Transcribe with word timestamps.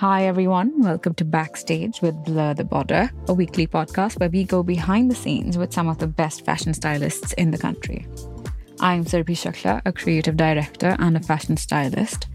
Hi, 0.00 0.26
everyone. 0.26 0.82
Welcome 0.82 1.14
to 1.14 1.24
Backstage 1.24 2.02
with 2.02 2.22
Blur 2.22 2.52
the 2.52 2.64
Border, 2.64 3.10
a 3.28 3.32
weekly 3.32 3.66
podcast 3.66 4.20
where 4.20 4.28
we 4.28 4.44
go 4.44 4.62
behind 4.62 5.10
the 5.10 5.14
scenes 5.14 5.56
with 5.56 5.72
some 5.72 5.88
of 5.88 5.96
the 5.96 6.06
best 6.06 6.44
fashion 6.44 6.74
stylists 6.74 7.32
in 7.32 7.50
the 7.50 7.56
country. 7.56 8.06
I'm 8.78 9.06
Surbhi 9.06 9.34
Shukla, 9.34 9.80
a 9.86 9.92
creative 9.94 10.36
director 10.36 10.96
and 10.98 11.16
a 11.16 11.20
fashion 11.20 11.56
stylist. 11.56 12.26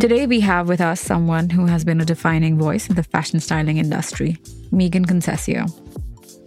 Today, 0.00 0.26
we 0.26 0.40
have 0.40 0.66
with 0.66 0.80
us 0.80 1.00
someone 1.00 1.48
who 1.48 1.66
has 1.66 1.84
been 1.84 2.00
a 2.00 2.04
defining 2.04 2.58
voice 2.58 2.88
in 2.88 2.96
the 2.96 3.04
fashion 3.04 3.38
styling 3.38 3.76
industry, 3.76 4.36
Meagan 4.72 5.04
Concessio. 5.04 5.70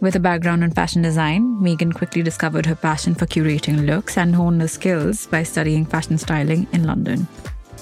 With 0.01 0.17
a 0.17 0.19
background 0.19 0.65
in 0.65 0.71
fashion 0.71 1.01
design, 1.01 1.63
Meagan 1.63 1.93
quickly 1.93 2.21
discovered 2.21 2.65
her 2.65 2.75
passion 2.75 3.15
for 3.15 3.27
curating 3.27 3.85
looks 3.85 4.17
and 4.17 4.35
honed 4.35 4.59
her 4.59 4.67
skills 4.67 5.25
by 5.27 5.43
studying 5.43 5.85
fashion 5.85 6.17
styling 6.17 6.67
in 6.73 6.83
London. 6.83 7.29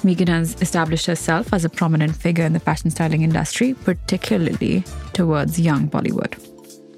Meagan 0.03 0.27
has 0.27 0.59
established 0.61 1.05
herself 1.05 1.53
as 1.53 1.65
a 1.65 1.69
prominent 1.69 2.15
figure 2.15 2.45
in 2.45 2.53
the 2.53 2.59
fashion 2.59 2.89
styling 2.89 3.23
industry, 3.23 3.73
particularly 3.73 4.83
towards 5.13 5.59
young 5.59 5.89
Bollywood. 5.89 6.37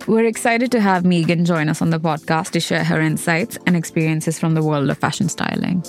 We're 0.08 0.26
excited 0.26 0.72
to 0.72 0.82
have 0.82 1.06
Meagan 1.06 1.46
join 1.46 1.70
us 1.70 1.82
on 1.82 1.92
the 1.92 2.00
podcast 2.00 2.52
to 2.52 2.60
share 2.60 2.84
her 2.84 3.00
insights 3.00 3.58
and 3.66 3.76
experiences 3.76 4.40
from 4.40 4.54
the 4.54 4.64
world 4.64 4.90
of 4.90 4.98
fashion 4.98 5.30
styling. 5.30 5.84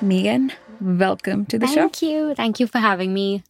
Meagan, 0.00 0.52
welcome 0.80 1.44
to 1.46 1.58
the 1.58 1.66
Thank 1.66 1.76
show. 1.76 1.82
Thank 1.82 2.02
you. 2.02 2.34
Thank 2.34 2.60
you 2.60 2.66
for 2.66 2.78
having 2.78 3.12
me. 3.12 3.42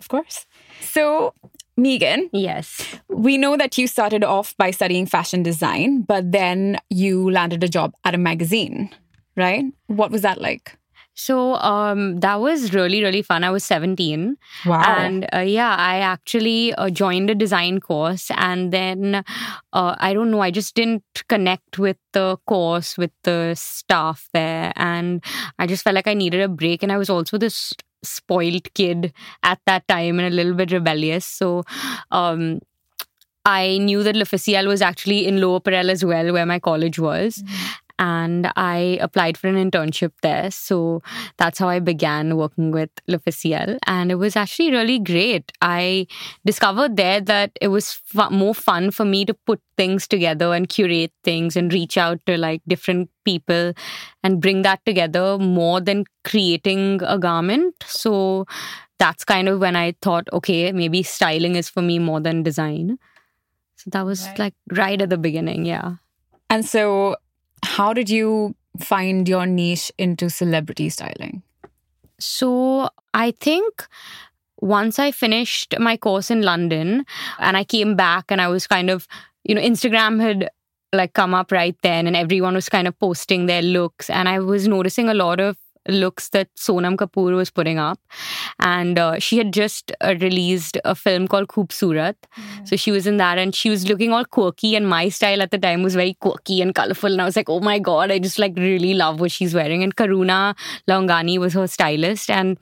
Of 0.00 0.08
course. 0.08 0.46
So, 0.80 1.34
Meagan. 1.76 2.28
Yes. 2.32 3.00
We 3.08 3.38
know 3.38 3.56
that 3.56 3.78
you 3.78 3.86
started 3.86 4.24
off 4.24 4.56
by 4.56 4.70
studying 4.70 5.06
fashion 5.06 5.42
design, 5.42 6.02
but 6.02 6.32
then 6.32 6.78
you 6.90 7.30
landed 7.30 7.64
a 7.64 7.68
job 7.68 7.94
at 8.04 8.14
a 8.14 8.18
magazine, 8.18 8.90
right? 9.36 9.64
What 9.86 10.10
was 10.10 10.22
that 10.22 10.40
like? 10.40 10.76
So 11.14 11.54
um, 11.56 12.20
that 12.20 12.40
was 12.40 12.72
really, 12.72 13.02
really 13.02 13.22
fun. 13.22 13.44
I 13.44 13.50
was 13.50 13.64
17. 13.64 14.36
Wow. 14.66 14.82
And 14.82 15.28
uh, 15.34 15.40
yeah, 15.40 15.76
I 15.76 15.98
actually 15.98 16.74
uh, 16.74 16.90
joined 16.90 17.30
a 17.30 17.34
design 17.34 17.80
course. 17.80 18.30
And 18.36 18.72
then 18.72 19.22
uh, 19.72 19.96
I 19.98 20.14
don't 20.14 20.30
know, 20.30 20.40
I 20.40 20.50
just 20.50 20.74
didn't 20.74 21.04
connect 21.28 21.78
with 21.78 21.98
the 22.12 22.38
course, 22.46 22.96
with 22.96 23.12
the 23.24 23.54
staff 23.54 24.28
there. 24.32 24.72
And 24.76 25.22
I 25.58 25.66
just 25.66 25.84
felt 25.84 25.94
like 25.94 26.08
I 26.08 26.14
needed 26.14 26.40
a 26.40 26.48
break. 26.48 26.82
And 26.82 26.90
I 26.90 26.98
was 26.98 27.10
also 27.10 27.36
this 27.36 27.72
spoiled 28.02 28.72
kid 28.74 29.12
at 29.42 29.60
that 29.66 29.86
time 29.88 30.18
and 30.18 30.32
a 30.32 30.36
little 30.36 30.54
bit 30.54 30.72
rebellious. 30.72 31.26
So, 31.26 31.62
um, 32.10 32.60
I 33.44 33.78
knew 33.78 34.04
that 34.04 34.14
L'Officiel 34.14 34.68
was 34.68 34.80
actually 34.80 35.26
in 35.26 35.40
Lower 35.40 35.58
Parel 35.58 35.90
as 35.90 36.04
well, 36.04 36.32
where 36.32 36.46
my 36.46 36.60
college 36.60 37.00
was. 37.00 37.38
Mm-hmm 37.38 37.81
and 38.02 38.50
I 38.56 38.98
applied 39.00 39.38
for 39.38 39.46
an 39.46 39.54
internship 39.54 40.10
there. 40.22 40.50
So 40.50 41.02
that's 41.36 41.60
how 41.60 41.68
I 41.68 41.78
began 41.78 42.36
working 42.36 42.72
with 42.72 42.90
L'Officiel. 43.06 43.78
And 43.86 44.10
it 44.10 44.16
was 44.16 44.34
actually 44.34 44.72
really 44.72 44.98
great. 44.98 45.52
I 45.62 46.08
discovered 46.44 46.96
there 46.96 47.20
that 47.20 47.52
it 47.60 47.68
was 47.68 48.00
more 48.32 48.56
fun 48.56 48.90
for 48.90 49.04
me 49.04 49.24
to 49.26 49.34
put 49.34 49.60
things 49.76 50.08
together 50.08 50.52
and 50.52 50.68
curate 50.68 51.12
things 51.22 51.56
and 51.56 51.72
reach 51.72 51.96
out 51.96 52.18
to 52.26 52.36
like 52.36 52.60
different 52.66 53.08
people 53.24 53.72
and 54.24 54.40
bring 54.40 54.62
that 54.62 54.84
together 54.84 55.38
more 55.38 55.80
than 55.80 56.04
creating 56.24 57.00
a 57.04 57.20
garment. 57.20 57.84
So 57.86 58.46
that's 58.98 59.24
kind 59.24 59.48
of 59.48 59.60
when 59.60 59.76
I 59.76 59.94
thought, 60.02 60.26
okay, 60.32 60.72
maybe 60.72 61.04
styling 61.04 61.54
is 61.54 61.68
for 61.68 61.82
me 61.82 62.00
more 62.00 62.18
than 62.18 62.42
design. 62.42 62.98
So 63.76 63.90
that 63.90 64.04
was 64.04 64.26
right. 64.26 64.38
like 64.40 64.54
right 64.72 65.00
at 65.00 65.10
the 65.10 65.18
beginning, 65.18 65.66
yeah. 65.66 65.96
And 66.50 66.66
so 66.66 67.16
how 67.64 67.92
did 67.92 68.10
you 68.10 68.54
find 68.80 69.28
your 69.28 69.46
niche 69.46 69.92
into 69.98 70.30
celebrity 70.30 70.88
styling? 70.88 71.42
So, 72.18 72.88
I 73.14 73.32
think 73.32 73.86
once 74.60 74.98
I 74.98 75.10
finished 75.10 75.74
my 75.78 75.96
course 75.96 76.30
in 76.30 76.42
London 76.42 77.04
and 77.38 77.56
I 77.56 77.64
came 77.64 77.96
back 77.96 78.26
and 78.30 78.40
I 78.40 78.48
was 78.48 78.66
kind 78.66 78.90
of, 78.90 79.08
you 79.44 79.54
know, 79.54 79.60
Instagram 79.60 80.20
had 80.20 80.48
like 80.92 81.14
come 81.14 81.34
up 81.34 81.50
right 81.50 81.76
then 81.82 82.06
and 82.06 82.14
everyone 82.14 82.54
was 82.54 82.68
kind 82.68 82.86
of 82.86 82.98
posting 82.98 83.46
their 83.46 83.62
looks 83.62 84.08
and 84.08 84.28
I 84.28 84.38
was 84.38 84.68
noticing 84.68 85.08
a 85.08 85.14
lot 85.14 85.40
of 85.40 85.56
looks 85.88 86.28
that 86.30 86.48
Sonam 86.56 86.96
Kapoor 86.96 87.34
was 87.34 87.50
putting 87.50 87.78
up. 87.78 87.98
And 88.58 88.98
uh, 88.98 89.18
she 89.18 89.38
had 89.38 89.52
just 89.52 89.92
uh, 90.00 90.14
released 90.20 90.78
a 90.84 90.94
film 90.94 91.28
called 91.28 91.48
Khoobsurat. 91.48 92.14
Mm. 92.36 92.68
So 92.68 92.76
she 92.76 92.90
was 92.90 93.06
in 93.06 93.16
that 93.16 93.38
and 93.38 93.54
she 93.54 93.70
was 93.70 93.88
looking 93.88 94.12
all 94.12 94.24
quirky. 94.24 94.76
And 94.76 94.88
my 94.88 95.08
style 95.08 95.42
at 95.42 95.50
the 95.50 95.58
time 95.58 95.82
was 95.82 95.94
very 95.94 96.14
quirky 96.14 96.60
and 96.60 96.74
colorful. 96.74 97.10
And 97.10 97.20
I 97.20 97.24
was 97.24 97.36
like, 97.36 97.48
oh 97.48 97.60
my 97.60 97.78
God, 97.78 98.10
I 98.10 98.18
just 98.18 98.38
like 98.38 98.54
really 98.56 98.94
love 98.94 99.20
what 99.20 99.32
she's 99.32 99.54
wearing. 99.54 99.82
And 99.82 99.96
Karuna 99.96 100.56
Laungani 100.88 101.38
was 101.38 101.54
her 101.54 101.66
stylist. 101.66 102.30
And 102.30 102.58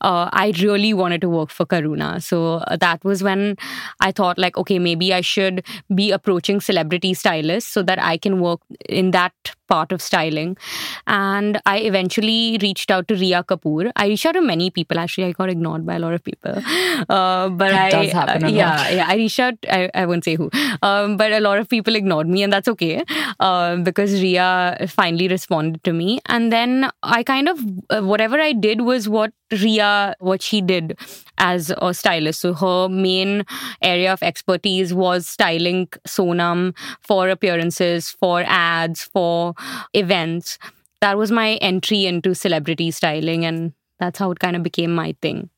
uh, 0.00 0.28
I 0.32 0.52
really 0.60 0.92
wanted 0.92 1.20
to 1.22 1.28
work 1.28 1.50
for 1.50 1.66
Karuna. 1.66 2.22
So 2.22 2.54
uh, 2.54 2.76
that 2.76 3.04
was 3.04 3.22
when 3.22 3.56
I 4.00 4.12
thought, 4.12 4.38
like, 4.38 4.56
okay, 4.56 4.78
maybe 4.78 5.14
I 5.14 5.20
should 5.20 5.64
be 5.94 6.10
approaching 6.10 6.60
celebrity 6.60 7.14
stylists 7.14 7.72
so 7.72 7.82
that 7.82 8.02
I 8.02 8.16
can 8.18 8.40
work 8.40 8.60
in 8.88 9.12
that 9.12 9.32
part 9.70 9.92
of 9.96 10.02
styling. 10.02 10.56
And 11.06 11.60
I 11.66 11.78
eventually 11.92 12.58
reached 12.60 12.90
out 12.90 13.08
to 13.08 13.18
Rhea 13.22 13.42
Kapoor. 13.54 13.90
I 13.96 14.08
reached 14.12 14.26
out 14.26 14.36
to 14.40 14.42
many 14.42 14.70
people. 14.70 14.98
Actually, 14.98 15.28
I 15.28 15.32
got 15.32 15.48
ignored 15.48 15.86
by 15.86 15.96
a 15.96 15.98
lot 15.98 16.14
of 16.14 16.24
people. 16.24 16.62
Uh, 17.08 17.48
but 17.48 17.70
it 17.70 17.76
I, 17.76 17.90
does 17.90 18.12
happen. 18.12 18.44
Uh, 18.44 18.48
yeah, 18.48 18.90
yeah. 18.90 19.06
I 19.08 19.16
reached 19.16 19.40
out. 19.48 19.54
I, 19.70 19.90
I 19.94 20.06
won't 20.06 20.24
say 20.24 20.36
who, 20.36 20.50
um, 20.82 21.16
but 21.16 21.32
a 21.32 21.40
lot 21.40 21.58
of 21.58 21.68
people 21.68 21.96
ignored 21.96 22.28
me, 22.28 22.42
and 22.42 22.52
that's 22.52 22.68
okay 22.68 23.04
uh, 23.40 23.76
because 23.76 24.20
Rhea 24.20 24.86
finally 24.88 25.28
responded 25.28 25.84
to 25.84 25.92
me. 25.92 26.20
And 26.26 26.52
then 26.52 26.90
I 27.02 27.22
kind 27.22 27.48
of 27.48 27.60
uh, 27.90 28.02
whatever 28.02 28.40
I 28.40 28.52
did 28.52 28.82
was 28.82 29.08
what 29.08 29.32
Rhea 29.52 30.14
what 30.20 30.42
she 30.42 30.60
did 30.60 30.98
as 31.38 31.72
a 31.78 31.92
stylist. 31.94 32.40
So 32.40 32.54
her 32.54 32.88
main 32.88 33.44
area 33.82 34.12
of 34.12 34.22
expertise 34.22 34.94
was 34.94 35.26
styling 35.26 35.88
Sonam 36.06 36.76
for 37.00 37.28
appearances, 37.28 38.10
for 38.10 38.44
ads, 38.46 39.02
for 39.02 39.54
events. 39.92 40.58
That 41.00 41.16
was 41.16 41.30
my 41.30 41.54
entry 41.56 42.06
into 42.06 42.34
celebrity 42.34 42.90
styling 42.90 43.44
and 43.44 43.72
that's 43.98 44.18
how 44.18 44.30
it 44.30 44.38
kind 44.38 44.56
of 44.56 44.62
became 44.62 44.94
my 44.94 45.14
thing. 45.22 45.50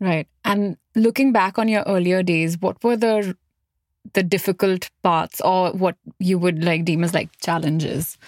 Right. 0.00 0.28
And 0.44 0.76
looking 0.94 1.32
back 1.32 1.58
on 1.58 1.68
your 1.68 1.82
earlier 1.86 2.22
days, 2.22 2.58
what 2.60 2.82
were 2.84 2.96
the 2.96 3.36
the 4.12 4.22
difficult 4.22 4.88
parts 5.02 5.40
or 5.40 5.72
what 5.72 5.96
you 6.20 6.38
would 6.38 6.62
like 6.64 6.84
deem 6.84 7.02
as 7.02 7.12
like 7.12 7.28
challenges 7.40 8.18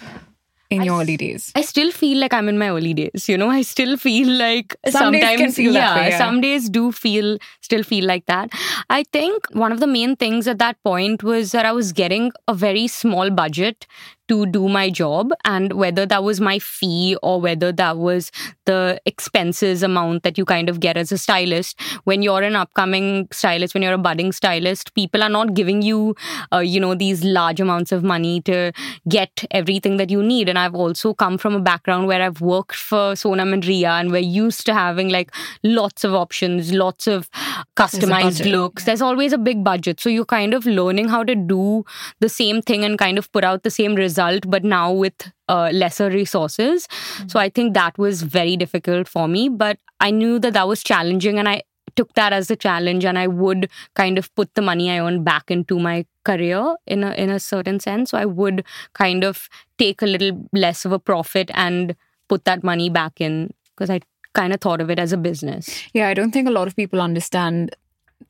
in 0.69 0.83
your 0.83 1.01
early 1.01 1.17
days? 1.17 1.51
I 1.55 1.61
still 1.61 1.91
feel 1.91 2.17
like 2.19 2.33
I'm 2.33 2.49
in 2.49 2.57
my 2.57 2.69
early 2.69 2.93
days. 2.93 3.29
You 3.29 3.37
know, 3.37 3.49
I 3.49 3.61
still 3.61 3.97
feel 3.97 4.27
like 4.27 4.75
some 4.87 5.13
sometimes, 5.13 5.55
feel 5.55 5.73
yeah, 5.73 5.95
way, 5.95 6.09
yeah, 6.09 6.17
some 6.17 6.41
days 6.41 6.69
do 6.69 6.91
feel 6.91 7.37
still 7.61 7.83
feel 7.83 8.05
like 8.05 8.25
that. 8.25 8.49
I 8.89 9.03
think 9.03 9.47
one 9.51 9.71
of 9.71 9.79
the 9.79 9.87
main 9.87 10.15
things 10.15 10.47
at 10.47 10.59
that 10.59 10.81
point 10.83 11.23
was 11.23 11.51
that 11.51 11.65
I 11.65 11.71
was 11.71 11.91
getting 11.91 12.31
a 12.47 12.53
very 12.53 12.87
small 12.87 13.29
budget 13.29 13.85
to 14.29 14.45
do 14.45 14.69
my 14.69 14.89
job 14.89 15.31
and 15.45 15.73
whether 15.73 16.05
that 16.05 16.23
was 16.23 16.39
my 16.39 16.59
fee 16.59 17.17
or 17.21 17.41
whether 17.41 17.71
that 17.71 17.97
was 17.97 18.31
the 18.65 19.01
expenses 19.05 19.83
amount 19.83 20.23
that 20.23 20.37
you 20.37 20.45
kind 20.45 20.69
of 20.69 20.79
get 20.79 20.97
as 20.97 21.11
a 21.11 21.17
stylist. 21.17 21.79
When 22.03 22.21
you're 22.21 22.41
an 22.43 22.55
upcoming 22.55 23.27
stylist 23.31 23.73
when 23.73 23.83
you're 23.83 23.93
a 23.93 23.97
budding 23.97 24.31
stylist 24.31 24.93
people 24.93 25.23
are 25.23 25.29
not 25.29 25.53
giving 25.53 25.81
you 25.81 26.15
uh, 26.53 26.59
you 26.59 26.79
know 26.79 26.95
these 26.95 27.23
large 27.23 27.59
amounts 27.59 27.91
of 27.91 28.03
money 28.03 28.41
to 28.41 28.71
get 29.07 29.45
everything 29.51 29.97
that 29.97 30.09
you 30.09 30.23
need. 30.23 30.49
And 30.49 30.57
i've 30.57 30.75
also 30.75 31.13
come 31.13 31.37
from 31.37 31.55
a 31.55 31.59
background 31.59 32.07
where 32.07 32.21
i've 32.21 32.41
worked 32.41 32.75
for 32.75 33.13
sonam 33.13 33.53
and 33.53 33.65
Rhea 33.65 33.89
and 33.89 34.11
we're 34.11 34.19
used 34.19 34.65
to 34.67 34.73
having 34.73 35.09
like 35.09 35.31
lots 35.63 36.03
of 36.03 36.13
options 36.13 36.71
lots 36.73 37.07
of 37.07 37.29
customized 37.75 38.39
there's 38.39 38.45
looks. 38.45 38.83
Yeah. 38.83 38.85
there's 38.87 39.01
always 39.01 39.33
a 39.33 39.37
big 39.37 39.63
budget. 39.63 39.99
So 39.99 40.09
you're 40.09 40.25
kind 40.25 40.53
of 40.53 40.65
learning 40.65 41.07
how 41.09 41.23
to 41.23 41.35
do 41.35 41.85
the 42.19 42.29
same 42.29 42.61
thing 42.61 42.83
and 42.83 42.97
kind 42.97 43.17
of 43.17 43.31
put 43.31 43.43
out 43.43 43.63
the 43.63 43.71
same 43.71 43.95
result 43.95 44.18
result, 44.19 44.49
but 44.49 44.63
now 44.63 44.91
with 44.91 45.31
uh, 45.47 45.69
lesser 45.73 46.09
resources. 46.09 46.87
Mm-hmm. 46.87 47.27
So 47.29 47.39
I 47.39 47.49
think 47.49 47.73
that 47.73 47.97
was 47.97 48.21
very 48.21 48.57
difficult 48.57 49.07
for 49.07 49.27
me. 49.27 49.49
But 49.49 49.77
I 49.99 50.11
knew 50.11 50.39
that 50.39 50.53
that 50.53 50.67
was 50.67 50.83
challenging, 50.83 51.39
and 51.39 51.47
I 51.47 51.61
took 51.95 52.13
that 52.13 52.33
as 52.33 52.51
a 52.51 52.55
challenge, 52.55 53.05
and 53.05 53.17
I 53.17 53.27
would 53.27 53.69
kind 53.95 54.17
of 54.17 54.33
put 54.35 54.53
the 54.55 54.61
money 54.61 54.91
I 54.91 54.99
earned 54.99 55.25
back 55.25 55.51
into 55.51 55.79
my 55.79 56.05
career 56.25 56.75
in 56.85 57.03
a 57.03 57.11
in 57.13 57.29
a 57.29 57.39
certain 57.39 57.79
sense. 57.79 58.11
So 58.11 58.17
I 58.17 58.25
would 58.25 58.63
kind 58.93 59.23
of 59.23 59.49
take 59.77 60.01
a 60.01 60.05
little 60.05 60.47
less 60.53 60.85
of 60.85 60.91
a 60.91 60.99
profit 60.99 61.51
and 61.53 61.95
put 62.27 62.45
that 62.45 62.63
money 62.63 62.89
back 62.89 63.21
in 63.21 63.49
because 63.75 63.89
I 63.89 64.01
kind 64.33 64.53
of 64.53 64.61
thought 64.61 64.81
of 64.81 64.89
it 64.89 64.99
as 64.99 65.11
a 65.11 65.17
business. 65.17 65.69
Yeah, 65.93 66.07
I 66.07 66.13
don't 66.13 66.31
think 66.31 66.47
a 66.47 66.51
lot 66.51 66.67
of 66.67 66.75
people 66.75 67.01
understand 67.01 67.75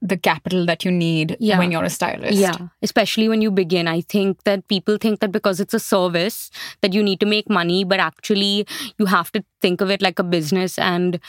the 0.01 0.17
capital 0.17 0.65
that 0.65 0.85
you 0.85 0.91
need 0.91 1.35
yeah. 1.39 1.57
when 1.57 1.71
you're 1.71 1.83
a 1.83 1.89
stylist. 1.89 2.37
Yeah, 2.37 2.55
especially 2.81 3.27
when 3.29 3.41
you 3.41 3.51
begin. 3.51 3.87
I 3.87 4.01
think 4.01 4.43
that 4.43 4.67
people 4.67 4.97
think 4.97 5.19
that 5.19 5.31
because 5.31 5.59
it's 5.59 5.73
a 5.73 5.79
service 5.79 6.49
that 6.81 6.93
you 6.93 7.03
need 7.03 7.19
to 7.19 7.25
make 7.25 7.49
money, 7.49 7.83
but 7.83 7.99
actually 7.99 8.67
you 8.97 9.05
have 9.05 9.31
to 9.33 9.43
think 9.61 9.81
of 9.81 9.89
it 9.89 10.01
like 10.01 10.19
a 10.19 10.23
business 10.23 10.77
and 10.77 11.19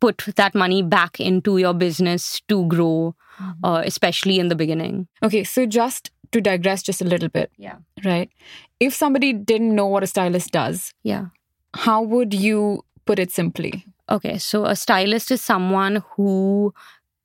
put 0.00 0.24
that 0.36 0.54
money 0.54 0.82
back 0.82 1.20
into 1.20 1.58
your 1.58 1.74
business 1.74 2.40
to 2.48 2.66
grow, 2.66 3.14
mm-hmm. 3.38 3.64
uh, 3.64 3.82
especially 3.84 4.38
in 4.38 4.48
the 4.48 4.56
beginning. 4.56 5.06
Okay, 5.22 5.44
so 5.44 5.66
just 5.66 6.10
to 6.32 6.40
digress 6.40 6.82
just 6.82 7.02
a 7.02 7.04
little 7.04 7.28
bit. 7.28 7.50
Yeah. 7.56 7.76
Right. 8.04 8.30
If 8.78 8.94
somebody 8.94 9.32
didn't 9.32 9.74
know 9.74 9.86
what 9.86 10.02
a 10.02 10.06
stylist 10.06 10.52
does, 10.52 10.94
yeah. 11.02 11.26
How 11.74 12.02
would 12.02 12.34
you 12.34 12.84
put 13.04 13.18
it 13.18 13.30
simply? 13.30 13.84
Okay, 14.08 14.38
so 14.38 14.64
a 14.64 14.74
stylist 14.74 15.30
is 15.30 15.40
someone 15.40 16.02
who 16.14 16.74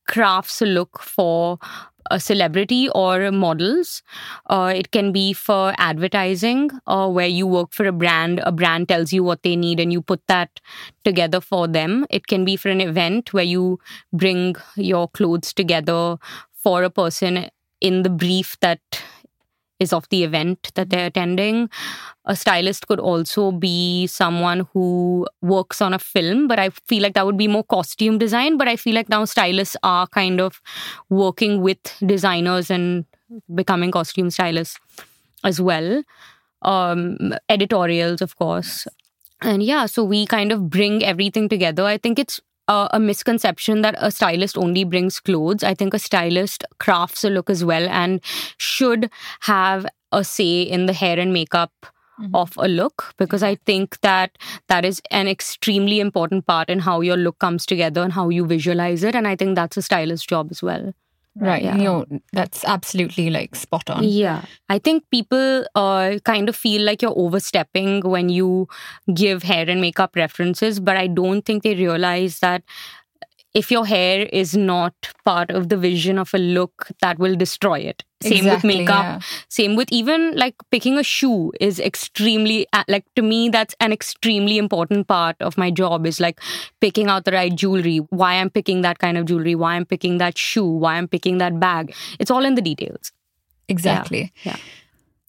crafts 0.07 0.61
look 0.61 0.99
for 1.01 1.57
a 2.11 2.19
celebrity 2.19 2.87
or 2.89 3.31
models. 3.31 4.03
Uh, 4.47 4.71
it 4.75 4.91
can 4.91 5.11
be 5.11 5.33
for 5.33 5.73
advertising, 5.77 6.69
uh, 6.85 7.09
where 7.09 7.27
you 7.27 7.47
work 7.47 7.73
for 7.73 7.87
a 7.87 7.91
brand. 7.91 8.39
A 8.43 8.51
brand 8.51 8.87
tells 8.87 9.11
you 9.11 9.23
what 9.23 9.41
they 9.41 9.55
need, 9.55 9.79
and 9.79 9.91
you 9.91 10.01
put 10.01 10.21
that 10.27 10.59
together 11.03 11.41
for 11.41 11.67
them. 11.67 12.05
It 12.11 12.27
can 12.27 12.45
be 12.45 12.55
for 12.57 12.69
an 12.69 12.81
event 12.81 13.33
where 13.33 13.43
you 13.43 13.79
bring 14.13 14.55
your 14.75 15.07
clothes 15.09 15.51
together 15.53 16.17
for 16.53 16.83
a 16.83 16.89
person 16.91 17.49
in 17.81 18.03
the 18.03 18.09
brief 18.09 18.55
that 18.61 18.79
is 19.79 19.91
of 19.93 20.07
the 20.09 20.23
event 20.23 20.71
that 20.75 20.89
they're 20.89 21.07
attending. 21.07 21.69
A 22.25 22.35
stylist 22.35 22.87
could 22.87 22.99
also 22.99 23.51
be 23.51 24.07
someone 24.07 24.67
who 24.73 25.27
works 25.41 25.81
on 25.81 25.93
a 25.93 25.99
film, 25.99 26.47
but 26.47 26.59
I 26.59 26.69
feel 26.69 27.03
like 27.03 27.13
that 27.13 27.25
would 27.25 27.37
be 27.37 27.47
more 27.47 27.63
costume 27.63 28.17
design. 28.17 28.57
But 28.57 28.67
I 28.67 28.75
feel 28.75 28.95
like 28.95 29.09
now 29.09 29.25
stylists 29.25 29.77
are 29.83 30.07
kind 30.07 30.39
of 30.39 30.61
working 31.09 31.61
with 31.61 31.77
designers 32.05 32.69
and 32.71 33.05
becoming 33.53 33.91
costume 33.91 34.29
stylists 34.29 34.79
as 35.43 35.59
well. 35.61 36.03
Um, 36.61 37.35
editorials, 37.49 38.21
of 38.21 38.35
course. 38.37 38.87
And 39.41 39.61
yeah, 39.61 39.85
so 39.85 40.03
we 40.03 40.25
kind 40.25 40.51
of 40.51 40.69
bring 40.69 41.03
everything 41.03 41.49
together. 41.49 41.83
I 41.83 41.97
think 41.97 42.17
it's 42.17 42.39
uh, 42.67 42.87
a 42.91 42.99
misconception 42.99 43.81
that 43.81 43.95
a 43.97 44.11
stylist 44.11 44.57
only 44.57 44.83
brings 44.83 45.19
clothes. 45.19 45.63
I 45.63 45.73
think 45.73 45.93
a 45.93 45.99
stylist 45.99 46.63
crafts 46.79 47.23
a 47.23 47.29
look 47.29 47.49
as 47.49 47.63
well 47.63 47.87
and 47.89 48.21
should 48.57 49.09
have 49.41 49.85
a 50.11 50.23
say 50.23 50.61
in 50.61 50.85
the 50.85 50.93
hair 50.93 51.19
and 51.19 51.33
makeup 51.33 51.71
mm-hmm. 52.19 52.35
of 52.35 52.53
a 52.57 52.67
look 52.67 53.13
because 53.17 53.43
I 53.43 53.55
think 53.55 53.99
that 54.01 54.37
that 54.67 54.85
is 54.85 55.01
an 55.11 55.27
extremely 55.27 55.99
important 55.99 56.45
part 56.45 56.69
in 56.69 56.79
how 56.79 57.01
your 57.01 57.17
look 57.17 57.39
comes 57.39 57.65
together 57.65 58.01
and 58.01 58.13
how 58.13 58.29
you 58.29 58.45
visualize 58.45 59.03
it. 59.03 59.15
And 59.15 59.27
I 59.27 59.35
think 59.35 59.55
that's 59.55 59.77
a 59.77 59.81
stylist's 59.81 60.25
job 60.25 60.47
as 60.51 60.63
well. 60.63 60.93
Right. 61.37 61.63
Yeah. 61.63 61.75
You 61.75 61.83
know, 61.83 62.05
that's 62.31 62.63
absolutely 62.63 63.29
like 63.29 63.55
spot 63.55 63.89
on. 63.89 64.03
Yeah. 64.05 64.45
I 64.69 64.79
think 64.79 65.03
people 65.11 65.65
uh, 65.75 66.19
kind 66.23 66.47
of 66.47 66.55
feel 66.55 66.81
like 66.81 67.01
you're 67.01 67.17
overstepping 67.17 68.01
when 68.01 68.29
you 68.29 68.67
give 69.13 69.43
hair 69.43 69.69
and 69.69 69.81
makeup 69.81 70.15
references, 70.15 70.79
but 70.79 70.95
I 70.95 71.07
don't 71.07 71.41
think 71.41 71.63
they 71.63 71.75
realize 71.75 72.39
that 72.39 72.63
if 73.55 73.71
your 73.71 73.85
hair 73.85 74.27
is 74.33 74.55
not 74.55 74.93
part 75.23 75.49
of 75.49 75.69
the 75.69 75.77
vision 75.77 76.19
of 76.19 76.33
a 76.33 76.37
look, 76.37 76.89
that 77.01 77.17
will 77.17 77.35
destroy 77.35 77.79
it. 77.79 78.03
Same 78.21 78.39
exactly, 78.39 78.67
with 78.67 78.77
makeup. 78.79 79.03
Yeah. 79.03 79.19
Same 79.47 79.75
with 79.75 79.87
even 79.91 80.35
like 80.35 80.55
picking 80.71 80.97
a 80.97 81.03
shoe 81.03 81.53
is 81.61 81.79
extremely, 81.79 82.67
like 82.89 83.05
to 83.15 83.21
me, 83.21 83.47
that's 83.47 83.73
an 83.79 83.93
extremely 83.93 84.57
important 84.57 85.07
part 85.07 85.37
of 85.39 85.57
my 85.57 85.71
job 85.71 86.05
is 86.05 86.19
like 86.19 86.41
picking 86.81 87.07
out 87.07 87.23
the 87.23 87.31
right 87.31 87.55
jewelry, 87.55 87.97
why 88.09 88.33
I'm 88.33 88.49
picking 88.49 88.81
that 88.81 88.99
kind 88.99 89.17
of 89.17 89.25
jewelry, 89.25 89.55
why 89.55 89.75
I'm 89.75 89.85
picking 89.85 90.17
that 90.17 90.37
shoe, 90.37 90.69
why 90.69 90.95
I'm 90.95 91.07
picking 91.07 91.37
that 91.37 91.59
bag. 91.59 91.95
It's 92.19 92.29
all 92.29 92.43
in 92.43 92.55
the 92.55 92.61
details. 92.61 93.13
Exactly. 93.69 94.33
yeah. 94.43 94.57
yeah. 94.57 94.59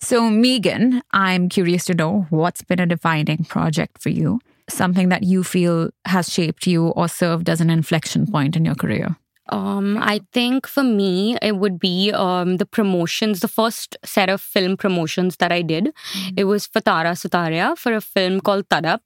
So, 0.00 0.28
Meagan, 0.28 1.02
I'm 1.12 1.49
curious 1.49 1.84
to 1.87 1.94
know 1.94 2.26
what's 2.31 2.62
been 2.62 2.81
a 2.81 2.87
defining 2.87 3.44
project 3.44 4.02
for 4.02 4.11
you? 4.11 4.40
Something 4.68 5.08
that 5.08 5.22
you 5.22 5.44
feel 5.44 5.90
has 6.04 6.32
shaped 6.32 6.66
you 6.66 6.88
or 6.88 7.08
served 7.08 7.48
as 7.48 7.60
an 7.60 7.70
inflection 7.70 8.26
point 8.26 8.56
in 8.56 8.64
your 8.64 8.74
career? 8.74 9.16
Um, 9.48 9.96
I 9.98 10.22
think 10.32 10.66
for 10.66 10.82
me, 10.82 11.36
it 11.40 11.56
would 11.56 11.78
be 11.78 12.10
um, 12.12 12.56
the 12.56 12.66
promotions, 12.66 13.40
the 13.40 13.48
first 13.48 13.96
set 14.04 14.28
of 14.28 14.40
film 14.40 14.76
promotions 14.76 15.36
that 15.36 15.52
I 15.52 15.62
did. 15.62 15.84
Mm-hmm. 15.84 16.34
It 16.36 16.44
was 16.44 16.66
for 16.66 16.80
Tara 16.80 17.12
Sutaria 17.12 17.78
for 17.78 17.94
a 17.94 18.00
film 18.00 18.40
called 18.40 18.68
Tadap. 18.68 19.02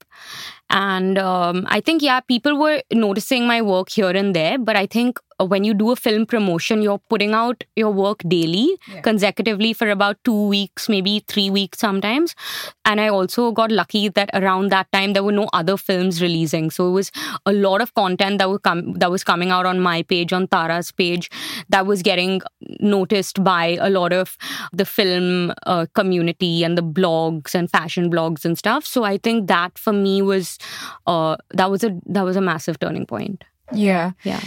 And 0.71 1.19
um, 1.19 1.67
I 1.69 1.81
think, 1.81 2.03
yeah, 2.03 2.21
people 2.21 2.59
were 2.59 2.83
noticing 2.91 3.47
my 3.47 3.61
work 3.61 3.91
here 3.91 4.11
and 4.11 4.35
there, 4.35 4.59
but 4.59 4.77
I 4.77 4.87
think 4.87 5.21
when 5.45 5.65
you 5.65 5.75
do 5.75 5.91
a 5.91 5.97
film 5.97 6.27
promotion, 6.27 6.83
you're 6.83 6.99
putting 6.99 7.33
out 7.33 7.65
your 7.77 7.91
work 7.91 8.23
daily, 8.29 8.79
yeah. 8.89 9.01
consecutively 9.01 9.73
for 9.73 9.89
about 9.91 10.17
two 10.25 10.49
weeks, 10.49 10.89
maybe 10.89 11.25
three 11.27 11.51
weeks 11.51 11.79
sometimes. 11.79 12.35
And 12.85 13.01
I 13.01 13.09
also 13.09 13.53
got 13.53 13.71
lucky 13.71 14.09
that 14.09 14.31
around 14.35 14.71
that 14.71 14.91
time 14.93 15.13
there 15.13 15.23
were 15.23 15.33
no 15.33 15.49
other 15.53 15.77
films 15.77 16.21
releasing, 16.23 16.71
so 16.71 16.89
it 16.89 16.93
was 16.93 17.13
a 17.47 17.53
lot 17.53 17.81
of 17.81 17.95
content 17.95 18.39
that 18.39 18.49
was 18.49 18.61
com- 18.63 18.95
that 18.95 19.11
was 19.11 19.25
coming 19.25 19.51
out 19.51 19.67
on 19.67 19.81
my 19.81 20.03
page, 20.03 20.33
on 20.33 20.49
Tara's 20.49 20.91
page, 20.93 21.31
that 21.69 21.87
was 21.87 22.03
getting 22.03 22.41
noticed 22.81 23.43
by 23.45 23.79
a 23.81 23.91
lot 23.91 24.13
of 24.13 24.37
the 24.73 24.85
film 24.85 25.53
uh, 25.67 25.87
community 25.95 26.65
and 26.65 26.77
the 26.77 26.83
blogs 26.83 27.55
and 27.55 27.71
fashion 27.71 28.11
blogs 28.11 28.45
and 28.45 28.59
stuff. 28.59 28.85
So 28.85 29.05
I 29.05 29.19
think 29.19 29.49
that 29.49 29.79
for 29.79 29.93
me 29.93 30.23
was 30.23 30.59
uh, 31.07 31.37
that 31.51 31.71
was 31.71 31.85
a 31.85 31.99
that 32.07 32.23
was 32.23 32.37
a 32.37 32.41
massive 32.41 32.79
turning 32.79 33.07
point. 33.07 33.45
Yeah, 33.73 34.13
yeah. 34.25 34.41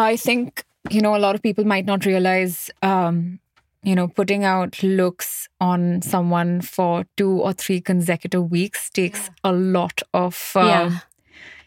I 0.00 0.16
think, 0.16 0.64
you 0.90 1.00
know, 1.00 1.14
a 1.14 1.18
lot 1.18 1.34
of 1.34 1.42
people 1.42 1.64
might 1.64 1.84
not 1.84 2.04
realize, 2.04 2.68
um, 2.82 3.38
you 3.84 3.94
know, 3.94 4.08
putting 4.08 4.44
out 4.44 4.82
looks 4.82 5.48
on 5.60 6.02
someone 6.02 6.62
for 6.62 7.04
two 7.16 7.40
or 7.40 7.52
three 7.52 7.80
consecutive 7.80 8.50
weeks 8.50 8.90
takes 8.90 9.20
yeah. 9.20 9.34
a 9.44 9.52
lot 9.52 10.02
of 10.12 10.52
uh, 10.56 10.60
yeah. 10.60 10.98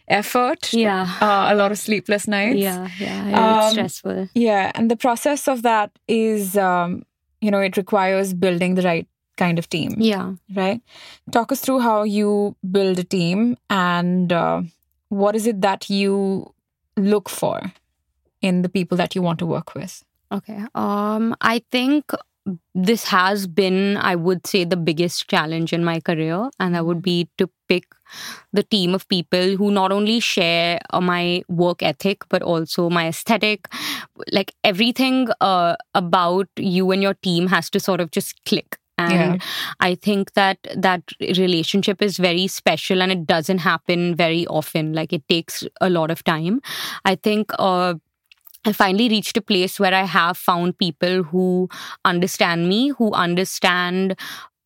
effort. 0.10 0.74
Yeah. 0.74 1.08
Uh, 1.22 1.54
a 1.54 1.56
lot 1.56 1.72
of 1.72 1.78
sleepless 1.78 2.28
nights. 2.28 2.60
Yeah. 2.60 2.90
Yeah. 3.00 3.30
It's 3.30 3.66
um, 3.66 3.72
stressful. 3.72 4.30
Yeah. 4.34 4.72
And 4.76 4.92
the 4.92 4.98
process 4.98 5.48
of 5.48 5.62
that 5.62 5.92
is, 6.08 6.58
um, 6.58 7.04
you 7.40 7.50
know, 7.50 7.60
it 7.60 7.78
requires 7.78 8.34
building 8.34 8.76
the 8.76 8.82
right 8.82 9.08
kind 9.38 9.58
of 9.58 9.70
team. 9.70 9.96
Yeah. 10.00 10.34
Right. 10.54 10.82
Talk 11.32 11.52
us 11.52 11.62
through 11.62 11.80
how 11.80 12.04
you 12.04 12.58
build 12.70 13.00
a 13.00 13.04
team 13.06 13.56
and 13.70 14.34
uh, 14.34 14.64
what 15.10 15.36
is 15.36 15.48
it 15.48 15.62
that 15.62 15.90
you 15.90 16.54
look 16.98 17.30
for 17.30 17.62
in 18.42 18.62
the 18.62 18.70
people 18.70 18.98
that 18.98 19.16
you 19.16 19.22
want 19.22 19.40
to 19.40 19.46
work 19.46 19.76
with? 19.76 20.04
Okay. 20.32 20.66
Um, 20.76 21.36
I 21.42 21.64
think 21.72 22.12
this 22.74 23.04
has 23.06 23.48
been, 23.48 23.98
I 23.98 24.16
would 24.16 24.48
say, 24.48 24.64
the 24.64 24.78
biggest 24.78 25.28
challenge 25.30 25.74
in 25.74 25.84
my 25.84 26.00
career, 26.00 26.50
and 26.60 26.76
that 26.76 26.86
would 26.86 27.02
be 27.02 27.30
to 27.38 27.50
pick 27.68 27.86
the 28.54 28.64
team 28.64 28.96
of 28.96 29.08
people 29.10 29.58
who 29.58 29.72
not 29.72 29.92
only 29.92 30.20
share 30.20 30.80
uh, 30.92 31.02
my 31.02 31.44
work 31.50 31.84
ethic 31.84 32.24
but 32.30 32.42
also 32.42 32.90
my 32.90 33.08
aesthetic. 33.08 33.68
Like 34.32 34.54
everything 34.64 35.28
uh, 35.42 35.76
about 35.94 36.48
you 36.58 36.92
and 36.92 37.02
your 37.02 37.16
team 37.16 37.48
has 37.48 37.70
to 37.72 37.80
sort 37.80 38.00
of 38.00 38.12
just 38.12 38.44
click 38.46 38.78
and 38.98 39.12
yeah. 39.12 39.48
i 39.80 39.94
think 39.94 40.34
that 40.34 40.58
that 40.76 41.04
relationship 41.38 42.02
is 42.02 42.18
very 42.18 42.48
special 42.48 43.02
and 43.02 43.12
it 43.12 43.28
doesn't 43.28 43.60
happen 43.60 44.16
very 44.16 44.48
often 44.48 44.94
like 44.94 45.14
it 45.14 45.28
takes 45.30 45.64
a 45.82 45.90
lot 45.90 46.10
of 46.10 46.24
time 46.24 46.60
i 47.06 47.14
think 47.14 47.52
uh, 47.60 47.94
I 48.66 48.74
finally 48.74 49.10
reached 49.10 49.38
a 49.38 49.42
place 49.42 49.80
where 49.80 49.94
I 49.94 50.04
have 50.04 50.38
found 50.38 50.78
people 50.78 51.24
who 51.24 51.70
understand 52.04 52.68
me, 52.68 52.90
who 52.90 53.14
understand 53.14 54.20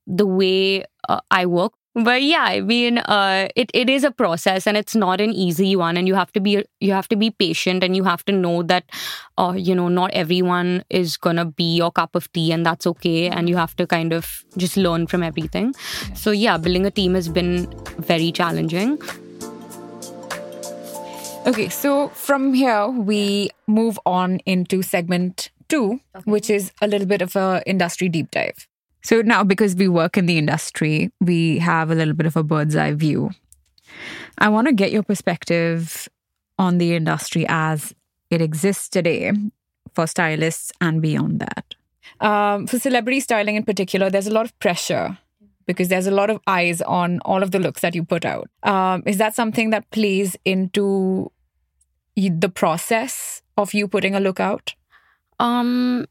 the 0.08 0.26
way 0.26 0.84
uh, 1.10 1.22
I 1.30 1.46
work. 1.46 1.74
But 1.94 2.24
yeah, 2.24 2.44
I 2.44 2.62
mean, 2.62 3.00
uh, 3.00 3.50
it 3.56 3.70
it 3.74 3.90
is 3.90 4.06
a 4.06 4.12
process, 4.12 4.66
and 4.66 4.78
it's 4.78 4.96
not 4.96 5.20
an 5.20 5.32
easy 5.32 5.76
one. 5.76 5.98
And 5.98 6.08
you 6.08 6.16
have 6.16 6.32
to 6.34 6.40
be 6.40 6.64
you 6.80 6.94
have 6.94 7.10
to 7.10 7.18
be 7.18 7.32
patient, 7.32 7.84
and 7.84 7.98
you 7.98 8.06
have 8.06 8.24
to 8.26 8.32
know 8.32 8.64
that, 8.64 8.86
uh, 9.38 9.54
you 9.58 9.76
know, 9.76 9.90
not 9.90 10.12
everyone 10.14 10.86
is 10.90 11.18
gonna 11.18 11.44
be 11.46 11.76
your 11.76 11.92
cup 11.92 12.16
of 12.16 12.32
tea, 12.32 12.54
and 12.54 12.66
that's 12.66 12.88
okay. 12.88 13.28
And 13.28 13.50
you 13.50 13.58
have 13.58 13.76
to 13.76 13.86
kind 13.88 14.14
of 14.14 14.46
just 14.56 14.78
learn 14.78 15.06
from 15.08 15.22
everything. 15.22 15.74
So 16.16 16.32
yeah, 16.32 16.58
building 16.58 16.86
a 16.86 16.92
team 16.92 17.16
has 17.16 17.28
been 17.28 17.68
very 18.00 18.32
challenging. 18.32 18.98
Okay, 21.48 21.70
so 21.70 22.10
from 22.10 22.54
here 22.54 22.88
we 22.88 23.50
move 23.66 24.00
on 24.06 24.38
into 24.46 24.84
segment 24.84 25.50
two, 25.70 26.00
okay. 26.16 26.30
which 26.30 26.52
is 26.52 26.72
a 26.82 26.88
little 26.88 27.08
bit 27.08 27.22
of 27.22 27.36
a 27.36 27.64
industry 27.66 28.10
deep 28.10 28.30
dive. 28.30 28.68
So 29.04 29.22
now, 29.22 29.44
because 29.44 29.76
we 29.76 29.88
work 29.88 30.18
in 30.18 30.28
the 30.28 30.38
industry, 30.38 31.12
we 31.20 31.58
have 31.58 31.90
a 31.90 31.96
little 31.96 32.14
bit 32.14 32.28
of 32.28 32.38
a 32.38 32.44
bird's 32.44 32.76
eye 32.76 32.94
view. 32.94 33.32
I 34.38 34.50
want 34.50 34.68
to 34.68 34.74
get 34.74 34.92
your 34.92 35.02
perspective 35.02 36.08
on 36.60 36.78
the 36.78 36.96
industry 36.96 37.46
as 37.50 37.96
it 38.30 38.40
exists 38.40 38.88
today 38.88 39.32
for 39.96 40.06
stylists 40.06 40.72
and 40.80 41.02
beyond 41.02 41.40
that. 41.40 41.76
Um, 42.20 42.68
for 42.68 42.78
celebrity 42.78 43.20
styling 43.20 43.56
in 43.56 43.64
particular, 43.64 44.12
there's 44.12 44.28
a 44.28 44.32
lot 44.32 44.46
of 44.46 44.58
pressure 44.60 45.18
because 45.72 45.88
there's 45.88 46.08
a 46.08 46.12
lot 46.12 46.30
of 46.30 46.40
eyes 46.48 46.82
on 46.82 47.20
all 47.26 47.44
of 47.44 47.52
the 47.52 47.60
looks 47.60 47.82
that 47.82 47.96
you 47.96 48.04
put 48.04 48.26
out. 48.26 48.50
Um, 48.64 49.04
is 49.06 49.18
that 49.18 49.36
something 49.36 49.70
that 49.72 49.90
plays 49.92 50.36
into 50.46 51.32
the 52.16 52.50
process 52.50 53.42
of 53.58 53.74
you 53.74 53.88
putting 53.88 54.16
a 54.16 54.20
look 54.20 54.40
out? 54.40 54.76
Um, 55.40 56.06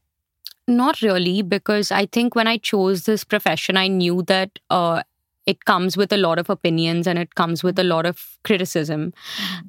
not 0.67 1.01
really, 1.01 1.41
because 1.41 1.91
I 1.91 2.05
think 2.05 2.35
when 2.35 2.47
I 2.47 2.57
chose 2.57 3.03
this 3.03 3.23
profession, 3.23 3.77
I 3.77 3.87
knew 3.87 4.23
that 4.23 4.59
uh, 4.69 5.03
it 5.45 5.65
comes 5.65 5.97
with 5.97 6.11
a 6.13 6.17
lot 6.17 6.39
of 6.39 6.49
opinions 6.49 7.07
and 7.07 7.17
it 7.19 7.35
comes 7.35 7.63
with 7.63 7.79
a 7.79 7.83
lot 7.83 8.05
of 8.05 8.37
criticism, 8.43 9.13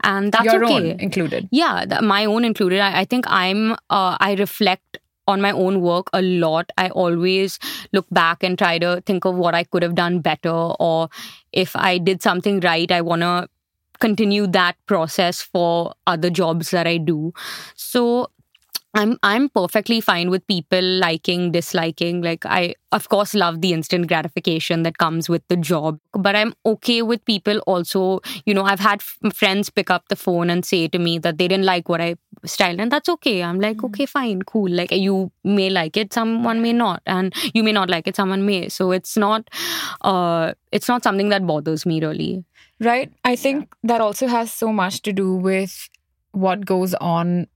and 0.04 0.32
that's 0.32 0.44
Your 0.44 0.64
okay. 0.64 0.74
Own 0.74 1.00
included. 1.00 1.48
Yeah, 1.50 2.00
my 2.02 2.24
own 2.24 2.44
included. 2.44 2.80
I, 2.80 3.00
I 3.00 3.04
think 3.04 3.24
I'm. 3.28 3.72
Uh, 3.90 4.16
I 4.20 4.34
reflect 4.38 4.98
on 5.28 5.40
my 5.40 5.52
own 5.52 5.80
work 5.80 6.08
a 6.12 6.22
lot. 6.22 6.70
I 6.76 6.88
always 6.90 7.58
look 7.92 8.06
back 8.10 8.42
and 8.42 8.58
try 8.58 8.78
to 8.78 9.02
think 9.06 9.24
of 9.24 9.36
what 9.36 9.54
I 9.54 9.64
could 9.64 9.82
have 9.82 9.94
done 9.94 10.20
better, 10.20 10.50
or 10.50 11.08
if 11.52 11.74
I 11.76 11.98
did 11.98 12.22
something 12.22 12.60
right, 12.60 12.90
I 12.90 13.00
want 13.00 13.22
to 13.22 13.48
continue 14.00 14.46
that 14.48 14.76
process 14.86 15.40
for 15.42 15.94
other 16.06 16.30
jobs 16.30 16.70
that 16.70 16.86
I 16.86 16.96
do. 16.96 17.32
So 17.76 18.30
I'm 18.94 19.16
I'm 19.22 19.48
perfectly 19.48 20.02
fine 20.02 20.28
with 20.28 20.46
people 20.46 20.82
liking, 20.82 21.50
disliking. 21.50 22.20
Like 22.20 22.44
I 22.44 22.74
of 22.92 23.08
course 23.08 23.32
love 23.34 23.62
the 23.62 23.72
instant 23.72 24.06
gratification 24.08 24.82
that 24.82 24.98
comes 24.98 25.30
with 25.30 25.42
the 25.48 25.56
job, 25.56 25.98
but 26.12 26.36
I'm 26.36 26.52
okay 26.66 27.00
with 27.00 27.24
people 27.24 27.58
also, 27.60 28.20
you 28.44 28.52
know, 28.52 28.64
I've 28.64 28.80
had 28.80 29.00
f- 29.00 29.34
friends 29.34 29.70
pick 29.70 29.90
up 29.90 30.08
the 30.08 30.16
phone 30.16 30.50
and 30.50 30.62
say 30.64 30.88
to 30.88 30.98
me 30.98 31.18
that 31.20 31.38
they 31.38 31.48
didn't 31.48 31.64
like 31.64 31.88
what 31.88 32.02
I 32.02 32.16
styled 32.44 32.80
and 32.80 32.90
that's 32.90 33.08
okay. 33.08 33.42
I'm 33.42 33.60
like, 33.60 33.82
okay, 33.84 34.06
fine, 34.06 34.42
cool. 34.42 34.70
Like 34.70 34.90
you 34.92 35.30
may 35.44 35.70
like 35.70 35.96
it, 35.96 36.12
someone 36.12 36.60
may 36.62 36.72
not, 36.72 37.02
and 37.06 37.34
you 37.54 37.62
may 37.62 37.72
not 37.72 37.88
like 37.88 38.08
it, 38.08 38.16
someone 38.16 38.44
may. 38.46 38.68
So 38.68 38.90
it's 38.92 39.16
not 39.16 39.48
uh 40.02 40.52
it's 40.72 40.88
not 40.88 41.02
something 41.02 41.28
that 41.30 41.46
bothers 41.46 41.86
me 41.86 42.00
really. 42.00 42.44
Right. 42.80 43.12
I 43.24 43.36
think 43.36 43.72
that 43.84 44.00
also 44.00 44.26
has 44.26 44.52
so 44.52 44.72
much 44.72 45.02
to 45.02 45.12
do 45.12 45.34
with 45.36 45.88
what 46.32 46.64
goes 46.66 46.94
on 46.94 47.46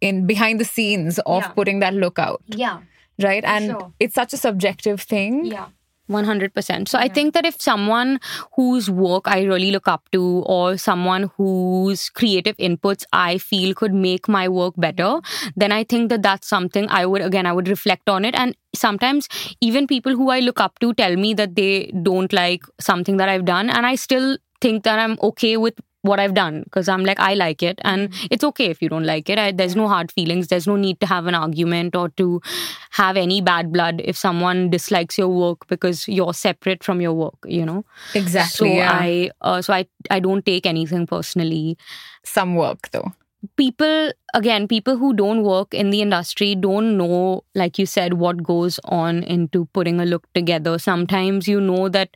in 0.00 0.26
behind 0.26 0.60
the 0.60 0.64
scenes 0.64 1.18
of 1.20 1.42
Yeah. 1.42 1.48
putting 1.48 1.78
that 1.80 1.94
look 1.94 2.18
out. 2.18 2.42
Yeah. 2.46 2.80
Right. 3.22 3.44
and 3.44 3.66
sure. 3.70 3.92
it's 4.00 4.14
such 4.14 4.32
a 4.32 4.36
subjective 4.36 5.00
thing. 5.00 5.46
Yeah. 5.46 5.66
100%. 6.10 6.88
So 6.88 6.98
I 6.98 7.08
think 7.08 7.34
that 7.34 7.46
if 7.46 7.60
someone 7.60 8.20
whose 8.56 8.90
work 8.90 9.26
I 9.26 9.42
really 9.44 9.70
look 9.70 9.88
up 9.88 10.08
to 10.12 10.42
or 10.46 10.76
someone 10.76 11.30
whose 11.36 12.10
creative 12.10 12.56
inputs 12.58 13.04
I 13.12 13.38
feel 13.38 13.74
could 13.74 13.94
make 13.94 14.28
my 14.28 14.48
work 14.48 14.74
better, 14.76 15.20
then 15.56 15.72
I 15.72 15.84
think 15.84 16.10
that 16.10 16.22
that's 16.22 16.46
something 16.46 16.88
I 16.90 17.06
would, 17.06 17.22
again, 17.22 17.46
I 17.46 17.52
would 17.52 17.68
reflect 17.68 18.08
on 18.08 18.24
it. 18.24 18.34
And 18.34 18.54
sometimes 18.74 19.28
even 19.60 19.86
people 19.86 20.14
who 20.14 20.30
I 20.30 20.40
look 20.40 20.60
up 20.60 20.78
to 20.80 20.92
tell 20.94 21.16
me 21.16 21.32
that 21.34 21.54
they 21.54 21.92
don't 22.02 22.32
like 22.32 22.64
something 22.80 23.16
that 23.16 23.28
I've 23.28 23.44
done. 23.44 23.70
And 23.70 23.86
I 23.86 23.94
still 23.94 24.36
think 24.60 24.84
that 24.84 24.98
I'm 24.98 25.18
okay 25.22 25.56
with 25.56 25.74
what 26.04 26.20
I've 26.20 26.34
done 26.34 26.62
because 26.64 26.88
I'm 26.88 27.04
like, 27.04 27.18
I 27.18 27.34
like 27.34 27.62
it. 27.62 27.80
And 27.82 28.12
it's 28.30 28.44
okay 28.44 28.66
if 28.66 28.82
you 28.82 28.88
don't 28.90 29.04
like 29.04 29.30
it. 29.30 29.38
I, 29.38 29.52
there's 29.52 29.74
no 29.74 29.88
hard 29.88 30.12
feelings. 30.12 30.48
There's 30.48 30.66
no 30.66 30.76
need 30.76 31.00
to 31.00 31.06
have 31.06 31.26
an 31.26 31.34
argument 31.34 31.96
or 31.96 32.10
to 32.10 32.42
have 32.90 33.16
any 33.16 33.40
bad 33.40 33.72
blood 33.72 34.02
if 34.04 34.16
someone 34.16 34.68
dislikes 34.68 35.16
your 35.16 35.28
work 35.28 35.66
because 35.66 36.06
you're 36.06 36.34
separate 36.34 36.84
from 36.84 37.00
your 37.00 37.14
work, 37.14 37.38
you 37.46 37.64
know? 37.64 37.84
Exactly. 38.14 38.68
So 38.68 38.74
yeah. 38.74 38.92
I, 38.92 39.30
uh, 39.40 39.62
so 39.62 39.72
I, 39.72 39.86
I 40.10 40.20
don't 40.20 40.44
take 40.44 40.66
anything 40.66 41.06
personally. 41.06 41.78
Some 42.22 42.54
work 42.54 42.90
though. 42.90 43.12
People, 43.56 44.10
again, 44.32 44.66
people 44.68 44.96
who 44.96 45.12
don't 45.12 45.42
work 45.42 45.74
in 45.74 45.90
the 45.90 46.00
industry 46.00 46.54
don't 46.54 46.96
know, 46.96 47.44
like 47.54 47.78
you 47.78 47.84
said, 47.86 48.14
what 48.14 48.42
goes 48.42 48.80
on 48.84 49.22
into 49.22 49.66
putting 49.74 50.00
a 50.00 50.06
look 50.06 50.30
together. 50.32 50.78
Sometimes 50.78 51.46
you 51.46 51.60
know 51.60 51.90
that 51.90 52.10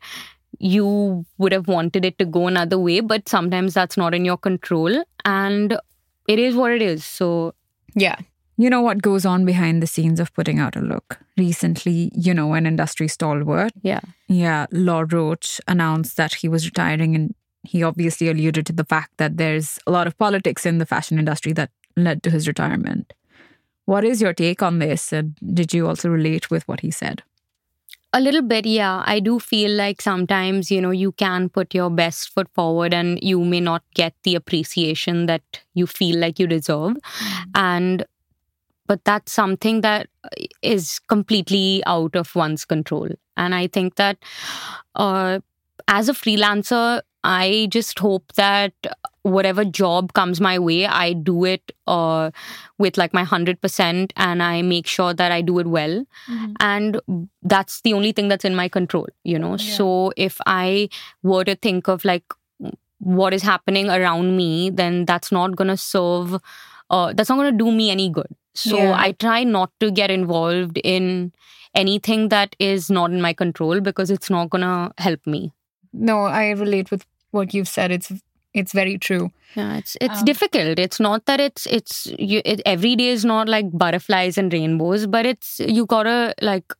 you 0.58 1.24
would 1.38 1.52
have 1.52 1.68
wanted 1.68 2.04
it 2.04 2.18
to 2.18 2.24
go 2.24 2.46
another 2.46 2.78
way, 2.78 3.00
but 3.00 3.28
sometimes 3.28 3.74
that's 3.74 3.96
not 3.96 4.14
in 4.14 4.24
your 4.24 4.36
control. 4.36 5.04
And 5.24 5.78
it 6.26 6.38
is 6.38 6.54
what 6.54 6.72
it 6.72 6.82
is. 6.82 7.04
So, 7.04 7.54
Yeah. 7.94 8.16
You 8.60 8.68
know 8.68 8.80
what 8.80 9.02
goes 9.02 9.24
on 9.24 9.44
behind 9.44 9.80
the 9.80 9.86
scenes 9.86 10.18
of 10.18 10.34
putting 10.34 10.58
out 10.58 10.74
a 10.74 10.80
look? 10.80 11.20
Recently, 11.36 12.10
you 12.12 12.34
know, 12.34 12.54
an 12.54 12.66
industry 12.66 13.06
stalwart, 13.06 13.70
yeah. 13.82 14.00
yeah, 14.26 14.66
Law 14.72 15.04
Roach 15.08 15.60
announced 15.68 16.16
that 16.16 16.34
he 16.34 16.48
was 16.48 16.66
retiring 16.66 17.14
and 17.14 17.36
he 17.62 17.84
obviously 17.84 18.28
alluded 18.28 18.66
to 18.66 18.72
the 18.72 18.84
fact 18.84 19.12
that 19.18 19.36
there's 19.36 19.78
a 19.86 19.92
lot 19.92 20.08
of 20.08 20.18
politics 20.18 20.66
in 20.66 20.78
the 20.78 20.86
fashion 20.86 21.20
industry 21.20 21.52
that 21.52 21.70
led 21.96 22.24
to 22.24 22.30
his 22.30 22.48
retirement. 22.48 23.12
What 23.84 24.04
is 24.04 24.20
your 24.20 24.32
take 24.32 24.60
on 24.60 24.80
this? 24.80 25.12
And 25.12 25.36
did 25.54 25.72
you 25.72 25.86
also 25.86 26.08
relate 26.08 26.50
with 26.50 26.66
what 26.66 26.80
he 26.80 26.90
said? 26.90 27.22
A 28.14 28.20
little 28.20 28.40
bit, 28.40 28.64
yeah. 28.64 29.02
I 29.06 29.20
do 29.20 29.38
feel 29.38 29.70
like 29.72 30.00
sometimes, 30.00 30.70
you 30.70 30.80
know, 30.80 30.90
you 30.90 31.12
can 31.12 31.50
put 31.50 31.74
your 31.74 31.90
best 31.90 32.30
foot 32.30 32.48
forward 32.54 32.94
and 32.94 33.18
you 33.22 33.44
may 33.44 33.60
not 33.60 33.82
get 33.94 34.14
the 34.22 34.34
appreciation 34.34 35.26
that 35.26 35.42
you 35.74 35.86
feel 35.86 36.18
like 36.18 36.38
you 36.38 36.46
deserve. 36.46 36.96
And, 37.54 38.04
but 38.86 39.04
that's 39.04 39.32
something 39.32 39.82
that 39.82 40.08
is 40.62 41.00
completely 41.08 41.82
out 41.86 42.16
of 42.16 42.34
one's 42.34 42.64
control. 42.64 43.08
And 43.36 43.54
I 43.54 43.66
think 43.66 43.96
that 43.96 44.18
uh, 44.96 45.40
as 45.88 46.08
a 46.08 46.14
freelancer, 46.14 47.02
I 47.24 47.68
just 47.70 47.98
hope 47.98 48.32
that 48.34 48.72
whatever 49.22 49.64
job 49.64 50.12
comes 50.14 50.40
my 50.40 50.58
way, 50.58 50.86
I 50.86 51.12
do 51.12 51.44
it 51.44 51.72
uh, 51.86 52.30
with 52.78 52.96
like 52.96 53.12
my 53.12 53.24
100% 53.24 54.12
and 54.16 54.42
I 54.42 54.62
make 54.62 54.86
sure 54.86 55.12
that 55.12 55.32
I 55.32 55.40
do 55.42 55.58
it 55.58 55.66
well. 55.66 56.04
And 56.60 57.00
that's 57.42 57.80
the 57.82 57.92
only 57.92 58.12
thing 58.12 58.28
that's 58.28 58.44
in 58.44 58.54
my 58.54 58.68
control 58.68 59.06
you 59.24 59.38
know? 59.38 59.56
So 59.56 60.12
if 60.16 60.38
i 60.46 60.88
were 61.22 61.44
to 61.44 61.54
think 61.56 61.88
of 61.88 62.04
like 62.04 62.24
what 63.00 63.32
is 63.34 63.42
happening 63.42 63.88
around 63.88 64.36
me 64.36 64.70
then 64.70 65.04
that's 65.04 65.30
not 65.30 65.54
going 65.56 65.68
to 65.68 65.76
serve 65.76 66.36
uh, 66.90 67.12
that's 67.12 67.28
not 67.28 67.36
going 67.36 67.52
to 67.52 67.64
do 67.64 67.70
me 67.70 67.90
any 67.90 68.08
good. 68.10 68.26
So 68.54 68.78
Yeah. 68.78 68.94
i 68.98 69.12
try 69.12 69.44
not 69.44 69.70
to 69.80 69.90
get 69.90 70.10
involved 70.10 70.78
in 70.82 71.32
anything 71.74 72.28
that 72.30 72.56
is 72.58 72.90
not 72.90 73.10
in 73.12 73.20
my 73.20 73.32
control 73.32 73.80
because 73.80 74.10
it's 74.10 74.30
not 74.30 74.50
going 74.50 74.62
to 74.62 74.92
help 74.98 75.26
me 75.26 75.52
No, 75.92 76.22
I 76.24 76.50
relate 76.50 76.90
with 76.90 77.04
what 77.30 77.52
you've 77.54 77.68
said. 77.68 77.90
It's 77.92 78.12
it's 78.54 78.72
very 78.72 78.98
true. 78.98 79.30
yeah 79.56 79.76
it's 79.78 79.96
it's 80.00 80.18
Um, 80.20 80.24
difficult 80.24 80.78
it's 80.78 80.98
not 81.00 81.24
that 81.26 81.40
it's 81.40 81.66
it's 81.66 82.06
you 82.18 82.40
it, 82.44 82.60
every 82.66 82.96
day 82.96 83.08
is 83.16 83.24
not 83.24 83.48
like 83.48 83.66
butterflies 83.82 84.36
and 84.42 84.52
rainbows 84.52 85.06
but 85.06 85.26
it's 85.26 85.60
you 85.76 85.84
gotta 85.86 86.34
like 86.42 86.74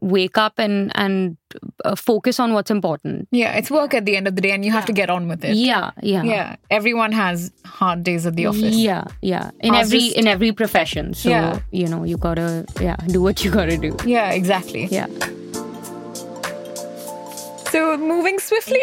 wake 0.00 0.36
up 0.44 0.58
and 0.58 0.90
and 0.96 1.36
uh, 1.84 1.94
focus 1.94 2.40
on 2.40 2.52
what's 2.52 2.70
important 2.70 3.28
Yeah, 3.30 3.52
it's 3.56 3.70
work 3.70 3.94
at 3.94 4.04
the 4.06 4.16
end 4.16 4.26
of 4.28 4.34
the 4.36 4.42
day 4.42 4.50
and 4.50 4.64
you 4.64 4.72
have 4.72 4.84
to 4.86 4.92
get 4.92 5.08
on 5.10 5.28
with 5.28 5.44
it. 5.44 5.54
yeah 5.56 5.90
yeah 6.02 6.22
Yeah. 6.24 6.56
Everyone 6.70 7.12
has 7.12 7.52
hard 7.64 8.02
days 8.02 8.26
at 8.26 8.34
the 8.36 8.46
office. 8.46 8.74
yeah 8.74 9.04
yeah 9.22 9.50
in 9.60 9.74
Ours 9.74 9.86
every 9.86 10.00
just- 10.00 10.16
in 10.16 10.26
every 10.26 10.52
profession 10.52 11.14
so 11.14 11.28
Yeah. 11.30 11.60
you 11.70 11.86
know 11.86 12.02
you 12.04 12.16
gotta 12.16 12.64
yeah 12.80 12.96
do 13.06 13.22
what 13.22 13.44
you 13.44 13.50
gotta 13.50 13.76
do 13.78 13.96
Yeah, 14.04 14.30
exactly. 14.32 14.88
yeah 14.90 15.06
So 17.74 17.96
moving 17.98 18.38
swiftly 18.38 18.78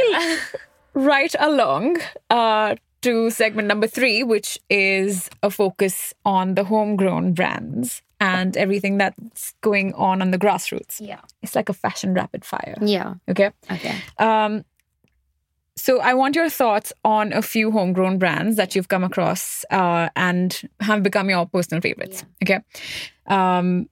right 0.93 1.33
along 1.39 1.97
uh, 2.29 2.75
to 3.03 3.29
segment 3.31 3.67
number 3.69 3.87
three, 3.87 4.21
which 4.23 4.59
is 4.69 5.29
a 5.41 5.49
focus 5.49 6.13
on 6.25 6.55
the 6.55 6.63
homegrown 6.65 7.33
brands 7.33 8.01
and 8.19 8.57
everything 8.57 8.97
that's 8.97 9.53
going 9.61 9.93
on 9.93 10.21
on 10.21 10.31
the 10.31 10.37
grassroots. 10.37 10.99
yeah 10.99 11.21
It's 11.41 11.55
like 11.55 11.69
a 11.69 11.73
fashion 11.73 12.13
rapid 12.13 12.43
fire. 12.43 12.75
yeah 12.81 13.13
Okay. 13.29 13.51
okay 13.71 13.95
Um, 14.19 14.63
so 15.77 16.01
I 16.01 16.13
want 16.13 16.35
your 16.35 16.49
thoughts 16.49 16.91
on 17.05 17.31
a 17.33 17.41
few 17.41 17.71
homegrown 17.71 18.17
brands 18.19 18.57
that 18.57 18.75
you've 18.75 18.89
come 18.89 19.05
across 19.05 19.63
uh, 19.71 20.09
and 20.17 20.69
have 20.81 21.01
become 21.01 21.29
your 21.29 21.45
personal 21.47 21.81
favorites. 21.81 22.25
Okay. 22.43 22.59
Um, 23.27 23.87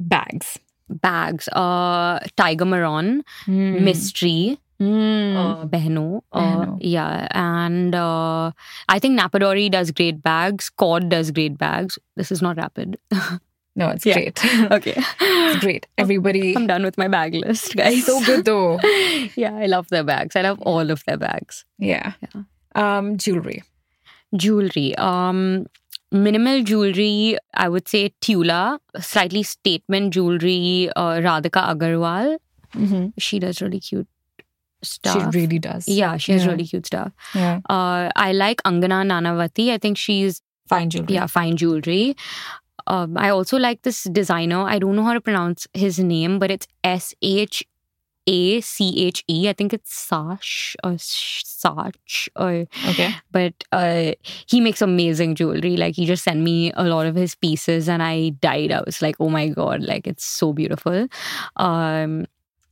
bags. 0.00 0.58
Bags 0.90 1.48
uh 1.48 2.18
Tiger 2.36 2.64
Marron 2.64 3.22
Hmm. 3.44 3.84
mystery 3.84 4.58
Mm. 4.80 5.36
uh, 5.36 5.66
Behno. 5.66 6.22
Uh, 6.32 6.74
yeah, 6.80 7.28
and 7.32 7.94
uh, 7.94 8.50
I 8.88 8.98
think 8.98 9.12
Nappa 9.14 9.38
Dori 9.38 9.68
does 9.68 9.90
great 9.90 10.22
bags. 10.22 10.70
Cord 10.70 11.10
does 11.10 11.30
great 11.30 11.58
bags. 11.58 11.98
This 12.16 12.32
is 12.32 12.40
not 12.40 12.56
rapid. 12.56 12.96
no, 13.76 13.90
it's 13.90 14.06
Yeah. 14.06 14.14
great. 14.14 14.42
okay, 14.72 14.94
it's 15.20 15.60
great. 15.60 15.86
Everybody. 15.98 16.56
I'm 16.56 16.66
done 16.66 16.82
with 16.82 16.96
my 16.96 17.08
bag 17.08 17.34
list, 17.34 17.76
guys. 17.76 18.06
so 18.06 18.24
good 18.24 18.46
though. 18.46 18.80
yeah, 19.36 19.54
I 19.54 19.66
love 19.66 19.86
their 19.88 20.02
bags. 20.02 20.34
I 20.34 20.40
love 20.40 20.58
all 20.62 20.90
of 20.90 21.04
their 21.04 21.18
bags. 21.18 21.66
Yeah. 21.78 22.14
Yeah. 22.34 22.42
Um, 22.74 23.18
jewelry. 23.18 23.62
Jewelry. 24.34 24.94
Um, 24.96 25.66
minimal 26.12 26.62
jewelry. 26.62 27.36
I 27.54 27.68
would 27.68 27.88
say 27.88 28.12
Tula. 28.20 28.80
Slightly 29.00 29.42
statement 29.42 30.12
jewelry. 30.14 30.90
Uh, 30.96 31.20
Radhika 31.26 31.64
Agarwal. 31.74 32.38
Mm-hmm. 32.74 33.08
She 33.18 33.38
does 33.38 33.60
really 33.60 33.80
cute 33.80 34.06
stuff. 34.82 35.32
She 35.32 35.38
really 35.38 35.58
does. 35.58 35.86
yeah, 35.88 36.16
she 36.16 36.32
has 36.32 36.44
Yeah. 36.44 36.50
really 36.52 36.64
cute 36.66 36.86
stuff. 36.86 37.12
Yeah. 37.34 37.60
Uh, 37.68 38.10
I 38.16 38.32
like 38.32 38.62
Angana 38.62 39.04
Nanavati. 39.04 39.70
I 39.70 39.78
think 39.78 39.98
she's 39.98 40.40
Fine 40.68 40.90
jewelry. 40.90 41.14
yeah 41.14 41.26
fine 41.26 41.56
jewelry. 41.56 42.16
Um, 42.86 43.16
I 43.18 43.28
also 43.30 43.58
like 43.58 43.82
this 43.82 44.04
designer. 44.04 44.62
I 44.62 44.78
don't 44.78 44.96
know 44.96 45.04
how 45.04 45.12
to 45.14 45.20
pronounce 45.20 45.66
his 45.74 45.98
name, 45.98 46.38
but 46.38 46.50
it's 46.50 46.66
S 46.82 47.12
H 47.22 47.64
A 48.26 48.60
C 48.60 49.06
H 49.06 49.24
E. 49.28 49.48
I 49.48 49.52
think 49.52 49.72
it's 49.72 49.92
Sash 49.92 50.76
or 50.84 50.94
Sach 50.98 51.96
or 52.36 52.66
Okay. 52.84 53.14
but 53.32 53.52
uh, 53.72 54.12
he 54.46 54.60
makes 54.60 54.82
amazing 54.82 55.34
jewelry. 55.34 55.76
Like 55.76 55.96
he 55.96 56.06
just 56.06 56.24
sent 56.24 56.40
me 56.40 56.72
a 56.74 56.84
lot 56.84 57.06
of 57.06 57.14
his 57.14 57.34
pieces, 57.34 57.88
and 57.88 58.02
I 58.02 58.30
died. 58.40 58.72
I 58.72 58.82
was 58.84 59.02
like, 59.02 59.16
oh 59.20 59.28
my 59.28 59.48
god, 59.48 59.82
like 59.82 60.06
it's 60.06 60.24
so 60.24 60.52
beautiful. 60.52 61.06
Um, 61.56 62.26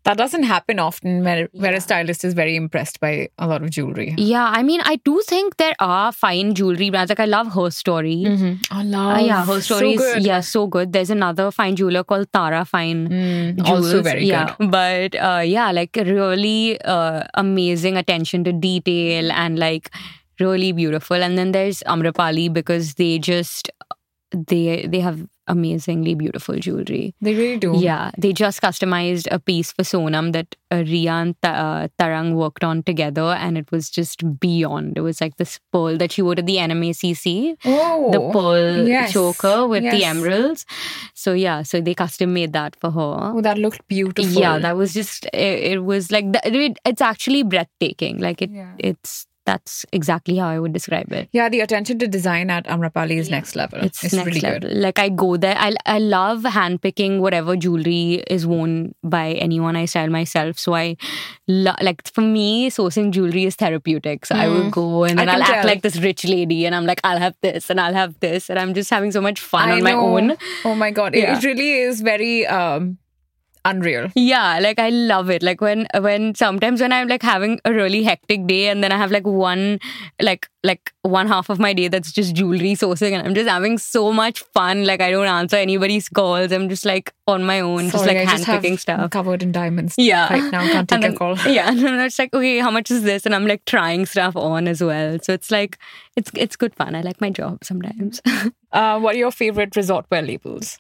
That 0.09 0.17
doesn't 0.17 0.45
happen 0.45 0.79
often 0.79 1.23
where, 1.23 1.49
where 1.53 1.75
a 1.75 1.81
stylist 1.83 2.25
is 2.25 2.33
very 2.33 2.57
impressed 2.57 2.99
by 2.99 3.29
a 3.39 3.47
lot 3.47 3.63
of 3.63 3.69
jewelry. 3.71 4.15
Yeah, 4.17 4.47
I 4.59 4.63
mean, 4.63 4.81
I 4.93 4.97
do 5.05 5.21
think 5.27 5.59
there 5.59 5.75
are 5.81 6.13
fine 6.13 6.55
jewelry 6.55 6.89
brands. 6.89 7.11
Like 7.11 7.21
I 7.21 7.27
love 7.27 7.53
her 7.53 7.69
story. 7.71 8.25
I 8.71 8.83
love 8.85 9.17
Uh, 9.19 9.21
yeah, 9.21 9.45
her 9.45 9.61
story 9.61 9.97
so 9.97 10.05
is 10.05 10.15
good. 10.15 10.25
yeah 10.25 10.41
so 10.41 10.67
good. 10.67 10.95
There's 10.95 11.11
another 11.11 11.51
fine 11.51 11.77
jeweler 11.77 12.05
called 12.05 12.33
Tara 12.33 12.65
Fine. 12.65 13.09
Mm, 13.11 13.57
Jewels. 13.67 13.85
also 13.93 14.03
very 14.03 14.25
yeah, 14.25 14.55
good. 14.59 14.71
but 14.71 15.15
uh, 15.31 15.43
yeah, 15.45 15.71
like 15.73 15.95
really 15.97 16.81
uh, 16.97 17.25
amazing 17.35 17.99
attention 17.99 18.45
to 18.45 18.53
detail 18.53 19.31
and 19.33 19.59
like 19.59 19.91
really 20.41 20.73
beautiful. 20.73 21.23
And 21.23 21.37
then 21.37 21.53
there's 21.53 21.83
Amrapali 21.97 22.51
because 22.61 22.95
they 22.95 23.19
just 23.19 23.71
they 24.33 24.87
they 24.87 25.01
have 25.01 25.27
amazingly 25.49 26.15
beautiful 26.15 26.57
jewelry. 26.57 27.15
They 27.21 27.35
really 27.35 27.59
do. 27.59 27.75
Yeah, 27.77 28.11
they 28.19 28.33
just 28.33 28.61
customized 28.63 29.27
a 29.31 29.39
piece 29.39 29.73
for 29.73 29.83
Sonam 29.83 30.33
that 30.33 30.55
uh, 30.71 30.85
Rhea 30.87 31.13
and 31.13 31.35
Ta- 31.43 31.49
uh, 31.51 31.89
Tarang 31.99 32.35
worked 32.35 32.63
on 32.65 32.83
together, 32.83 33.23
and 33.23 33.57
it 33.57 33.71
was 33.73 33.91
just 33.91 34.23
beyond. 34.41 34.99
It 34.99 35.01
was 35.03 35.21
like 35.21 35.37
this 35.37 35.59
pearl 35.73 35.97
that 35.99 36.13
she 36.13 36.23
wore 36.23 36.35
at 36.39 36.47
the 36.47 36.57
NMACC, 36.57 37.57
Oh, 37.65 38.11
the 38.13 38.21
pearl 38.33 38.87
yes, 38.89 39.13
choker 39.13 39.67
with 39.67 39.83
the 39.85 40.05
emeralds. 40.05 40.67
So 41.15 41.33
yeah, 41.33 41.63
so 41.63 41.81
they 41.81 41.95
custom 41.95 42.35
made 42.35 42.53
that 42.53 42.77
for 42.77 42.91
her. 42.91 43.19
Oh, 43.35 43.41
that 43.41 43.59
looked 43.59 43.87
beautiful. 43.89 44.31
Yeah, 44.41 44.59
that 44.59 44.77
was 44.77 44.93
just 44.93 45.25
it, 45.27 45.73
it 45.73 45.85
was 45.85 46.11
like 46.11 46.33
the, 46.33 46.41
it, 46.47 46.79
it's 46.85 47.01
actually 47.01 47.43
breathtaking. 47.45 48.19
Like 48.19 48.43
it, 48.43 48.51
Yeah. 48.51 48.73
it's 48.79 49.27
that's 49.49 49.75
exactly 49.99 50.37
how 50.37 50.49
I 50.55 50.59
would 50.63 50.75
describe 50.77 51.13
it. 51.19 51.29
Yeah, 51.39 51.49
the 51.55 51.61
attention 51.67 51.99
to 52.01 52.07
design 52.15 52.51
at 52.55 52.67
Amrapali 52.75 53.17
is 53.23 53.31
next 53.35 53.57
level. 53.61 53.81
It's, 53.89 54.05
It's, 54.05 54.15
next 54.19 54.27
really 54.31 54.41
level. 54.47 54.61
good. 54.69 54.77
Like 54.87 54.99
I 55.05 55.09
go 55.23 55.29
there. 55.45 55.57
I 55.67 55.71
I 55.87 55.99
love 56.15 56.43
handpicking 56.57 57.15
whatever 57.27 57.57
jewelry 57.67 58.23
is 58.39 58.47
worn 58.53 58.75
by 59.17 59.25
anyone 59.47 59.81
I 59.83 59.87
style 59.95 60.13
myself. 60.17 60.59
So 60.67 60.75
I 60.81 60.85
lo- 61.67 61.81
like 61.91 62.05
for 62.19 62.27
me, 62.37 62.49
sourcing 62.79 63.11
jewelry 63.19 63.47
is 63.53 63.57
therapeutic. 63.65 64.27
So 64.33 64.37
I 64.45 64.49
will 64.57 64.71
go 64.81 64.87
and 65.05 65.19
Mm. 65.19 65.25
Then 65.25 65.29
I'll 65.35 65.47
can 65.47 65.55
act 65.57 65.67
like 65.73 65.83
this 65.89 65.97
rich 66.09 66.25
lady, 66.37 66.61
and 66.71 66.75
I'm 66.81 66.87
like, 66.93 67.01
I'll 67.11 67.25
have 67.27 67.35
this 67.49 67.71
and 67.75 67.81
I'll 67.87 67.99
have 68.03 68.15
this, 68.29 68.51
and 68.51 68.59
I'm 68.65 68.75
just 68.83 68.91
having 68.99 69.13
so 69.19 69.27
much 69.31 69.41
fun 69.41 69.69
I 69.75 69.79
on 69.81 69.83
my 69.91 69.97
own. 70.07 70.33
Oh 70.71 70.75
my 70.87 70.91
god, 71.03 71.15
it, 71.23 71.29
it 71.37 71.45
really 71.51 71.71
is 71.89 72.03
very 72.15 72.47
um, 72.61 72.99
unreal. 73.65 74.09
Yeah, 74.15 74.59
like 74.61 74.79
I 74.79 74.91
love 74.91 75.31
it. 75.31 75.43
Like 75.43 75.61
when 75.61 75.87
when 76.01 76.35
sometimes 76.35 76.81
when 76.81 76.93
I'm 76.93 77.09
like 77.09 77.23
having 77.23 77.61
a 77.65 77.73
really 77.73 78.03
hectic 78.03 78.47
day 78.47 78.69
and 78.69 78.83
then 78.83 78.93
I 78.93 78.97
have 78.97 79.11
like 79.11 79.27
one 79.27 79.79
like 80.21 80.49
like 80.65 80.93
one 81.03 81.29
half 81.29 81.49
of 81.49 81.59
my 81.59 81.73
day 81.73 81.89
that's 81.89 82.11
just 82.13 82.35
jewelry 82.35 82.73
sourcing 82.75 83.13
and 83.13 83.27
I'm 83.27 83.35
just 83.35 83.49
having 83.49 83.79
so 83.79 84.13
much 84.13 84.41
fun. 84.55 84.85
Like 84.85 85.01
I 85.01 85.11
don't 85.11 85.27
answer 85.27 85.57
anybody's 85.57 86.09
calls. 86.09 86.53
I'm 86.53 86.69
just 86.69 86.85
like 86.85 87.13
on 87.27 87.45
my 87.45 87.61
own, 87.61 87.91
just 87.91 88.07
like 88.07 88.17
I 88.17 88.25
just 88.25 88.45
have 88.45 88.63
handpicking 88.63 88.79
stuff. 88.79 89.11
covered 89.11 89.43
in 89.43 89.53
diamonds. 89.53 89.95
Yeah. 89.97 90.33
right 90.33 90.51
now 90.53 90.61
can't 90.63 90.89
take 90.89 91.05
And 91.05 91.15
a 91.15 91.17
call. 91.17 91.37
Yeah, 91.47 91.69
and 91.71 91.79
then 91.79 92.01
it's 92.01 92.19
like, 92.19 92.35
okay, 92.35 92.59
how 92.59 92.71
much 92.71 92.91
is 92.91 93.03
this? 93.05 93.25
And 93.27 93.35
I'm 93.35 93.47
like 93.47 93.65
trying 93.65 94.07
stuff 94.07 94.37
on 94.37 94.67
as 94.69 94.83
well. 94.83 95.19
So 95.21 95.33
it's 95.33 95.51
like 95.51 95.79
it's 96.17 96.31
it's 96.35 96.57
good 96.57 96.75
fun. 96.75 96.95
I 96.95 97.03
like 97.03 97.21
my 97.21 97.31
job 97.31 97.65
sometimes. 97.65 98.21
Uh, 98.71 99.01
what 99.01 99.15
are 99.15 99.19
your 99.19 99.31
favorite 99.31 99.75
resort 99.77 100.05
wear 100.11 100.21
labels? 100.21 100.79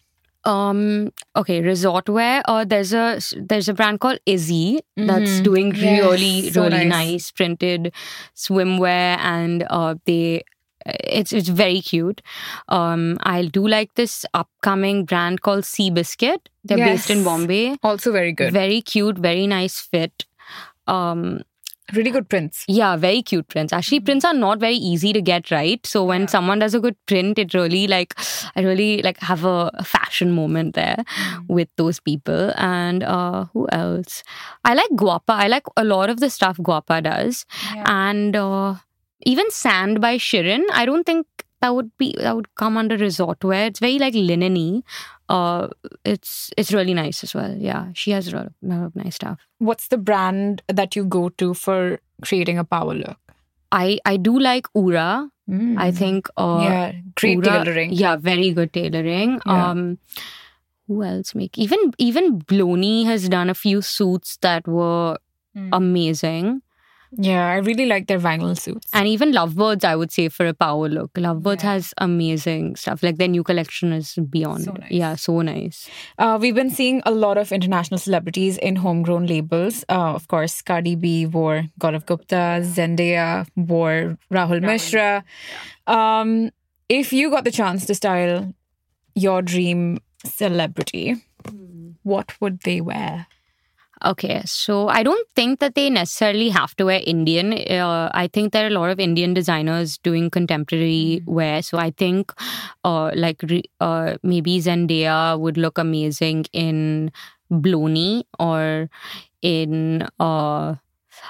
Um. 0.48 1.12
Okay. 1.36 1.60
Resort 1.60 2.08
wear. 2.08 2.42
Uh, 2.46 2.64
there's 2.64 2.92
a 2.94 3.20
there's 3.36 3.68
a 3.68 3.74
brand 3.74 4.00
called 4.00 4.18
Izzy 4.26 4.80
that's 4.96 5.40
doing 5.40 5.72
Mm-hmm. 5.72 5.84
Yes, 5.84 6.02
really 6.10 6.50
so 6.50 6.62
really 6.64 6.84
nice. 6.86 7.12
nice. 7.12 7.30
printed 7.32 7.92
swimwear, 8.34 9.18
and 9.18 9.66
uh, 9.68 9.94
they 10.06 10.42
it's 10.86 11.32
it's 11.32 11.48
very 11.48 11.80
cute. 11.82 12.22
Um, 12.68 13.18
I 13.22 13.44
do 13.46 13.66
like 13.68 13.94
this 13.94 14.24
upcoming 14.32 15.04
brand 15.04 15.42
called 15.42 15.64
Sea 15.66 15.90
Biscuit. 15.90 16.48
They're 16.64 16.78
based 16.78 17.10
in 17.10 17.24
Bombay. 17.24 17.76
Also 17.82 18.12
very 18.12 18.32
good. 18.32 18.52
Very 18.52 18.80
cute, 18.80 19.18
very 19.18 19.46
nice 19.46 19.80
fit. 19.80 20.24
Um, 20.86 21.42
really 21.94 22.10
good 22.10 22.28
prints. 22.28 22.64
yeah, 22.68 22.96
very 22.96 23.22
cute 23.22 23.48
prints. 23.48 23.72
Mm-hmm. 23.72 23.78
Actually, 23.78 24.00
prints 24.00 24.24
are 24.24 24.34
not 24.34 24.58
very 24.60 24.74
easy 24.76 25.12
to 25.12 25.22
get 25.22 25.50
right. 25.50 25.84
So 25.86 26.04
when 26.04 26.28
someone 26.28 26.58
does 26.58 26.74
a 26.74 26.80
good 26.80 26.96
print, 27.06 27.38
it 27.38 27.54
really 27.54 27.86
like 27.86 28.14
I 28.56 28.62
really 28.62 29.02
like 29.02 29.18
have 29.20 29.44
a 29.44 29.70
fashion 29.84 30.32
moment 30.32 30.74
there 30.74 30.96
Mm. 30.98 31.46
with 31.48 31.68
those 31.76 32.00
people. 32.00 32.52
And 32.56 33.02
uh 33.04 33.46
who 33.52 33.66
else? 33.72 34.22
I 34.64 34.74
like 34.74 34.90
Guapa. 34.90 35.34
I 35.44 35.48
like 35.48 35.64
a 35.76 35.84
lot 35.84 36.10
of 36.10 36.20
the 36.20 36.30
stuff 36.30 36.56
Guapa 36.58 37.02
does. 37.02 37.44
And 37.86 38.36
uh 38.36 38.74
even 39.26 39.50
Sand 39.50 40.00
by 40.00 40.16
Shirin, 40.16 40.64
I 40.72 40.84
don't 40.86 41.04
think 41.04 41.26
that 41.60 41.74
would 41.74 41.90
be 41.98 42.14
that 42.18 42.34
would 42.36 42.54
come 42.54 42.76
under 42.76 42.96
resort 42.96 43.42
wear. 43.44 43.66
It's 43.66 43.80
very 43.80 43.98
like 43.98 44.14
linen-y. 44.14 44.82
Uh 45.28 45.68
it's 46.04 46.50
it's 46.56 46.72
really 46.72 46.94
nice 46.94 47.22
as 47.24 47.34
well. 47.34 47.56
Yeah. 47.56 47.88
She 47.94 48.10
has 48.12 48.28
a 48.28 48.36
lot 48.36 48.46
of, 48.46 48.52
lot 48.62 48.84
of 48.84 48.96
nice 48.96 49.16
stuff. 49.16 49.38
What's 49.58 49.88
the 49.88 49.98
brand 49.98 50.62
that 50.68 50.96
you 50.96 51.04
go 51.04 51.28
to 51.30 51.54
for 51.54 51.98
creating 52.22 52.58
a 52.58 52.64
power 52.64 52.94
look? 52.94 53.18
I 53.72 53.98
I 54.04 54.16
do 54.16 54.38
like 54.38 54.66
Ura. 54.74 55.30
I 55.78 55.90
think 55.90 56.28
uh 56.36 56.60
yeah, 56.62 56.92
great 57.16 57.36
Ura- 57.38 57.64
tailoring. 57.64 57.92
Yeah, 57.92 58.16
very 58.16 58.50
good 58.52 58.72
tailoring. 58.72 59.40
Yeah. 59.46 59.70
Um 59.70 59.98
who 60.86 61.02
else 61.02 61.34
make 61.34 61.58
even 61.58 61.92
even 61.98 62.40
Bloni 62.42 63.04
has 63.06 63.28
done 63.28 63.50
a 63.50 63.54
few 63.54 63.82
suits 63.82 64.36
that 64.42 64.66
were 64.68 65.18
Mm. 65.56 65.70
amazing. 65.72 66.62
Yeah, 67.16 67.46
I 67.46 67.56
really 67.56 67.86
like 67.86 68.06
their 68.06 68.18
vinyl 68.18 68.58
suits. 68.58 68.86
And 68.92 69.08
even 69.08 69.32
Lovebirds, 69.32 69.82
I 69.84 69.96
would 69.96 70.12
say, 70.12 70.28
for 70.28 70.46
a 70.46 70.52
power 70.52 70.88
look. 70.88 71.12
Lovebirds 71.16 71.62
Yeah. 71.62 71.72
has 71.72 71.94
amazing 71.98 72.76
stuff. 72.76 73.02
Like 73.02 73.16
their 73.16 73.28
new 73.28 73.42
collection 73.42 73.92
is 73.94 74.14
beyond. 74.30 74.64
So 74.64 74.72
nice. 74.72 74.90
Yeah, 74.90 75.14
so 75.14 75.40
nice. 75.40 75.88
Uh, 76.18 76.38
we've 76.40 76.54
been 76.54 76.68
seeing 76.70 77.00
a 77.06 77.10
lot 77.10 77.38
of 77.38 77.50
international 77.50 77.98
celebrities 77.98 78.58
in 78.58 78.76
homegrown 78.76 79.26
labels. 79.26 79.84
Uh, 79.88 80.12
of 80.14 80.28
course, 80.28 80.60
Cardi 80.60 80.96
B 80.96 81.24
wore 81.26 81.64
Gaurav 81.80 82.04
Gupta, 82.04 82.60
Zendaya 82.62 83.46
wore 83.56 84.18
Rahul 84.30 84.60
Mishra. 84.62 85.24
Um, 85.86 86.50
if 86.90 87.12
you 87.12 87.30
got 87.30 87.44
the 87.44 87.50
chance 87.50 87.86
to 87.86 87.94
style 87.94 88.52
your 89.14 89.40
dream 89.42 90.00
celebrity, 90.24 91.16
what 92.02 92.34
would 92.40 92.60
they 92.62 92.80
wear? 92.80 93.26
Okay, 94.04 94.42
so 94.44 94.88
I 94.88 95.02
don't 95.02 95.26
think 95.34 95.58
that 95.58 95.74
they 95.74 95.90
necessarily 95.90 96.50
have 96.50 96.74
to 96.76 96.84
wear 96.84 97.00
Indian. 97.04 97.52
Uh, 97.52 98.08
I 98.14 98.28
think 98.28 98.52
there 98.52 98.64
are 98.64 98.68
a 98.68 98.78
lot 98.78 98.90
of 98.90 99.00
Indian 99.00 99.34
designers 99.34 99.98
doing 99.98 100.30
contemporary 100.30 101.22
wear. 101.26 101.62
So 101.62 101.78
I 101.78 101.90
think, 101.90 102.32
uh, 102.84 103.10
like 103.16 103.42
re- 103.42 103.64
uh, 103.80 104.16
maybe 104.22 104.60
Zendaya 104.60 105.38
would 105.38 105.56
look 105.56 105.78
amazing 105.78 106.46
in 106.52 107.10
Bloni 107.50 108.22
or 108.38 108.88
in. 109.42 110.06
Uh, 110.20 110.76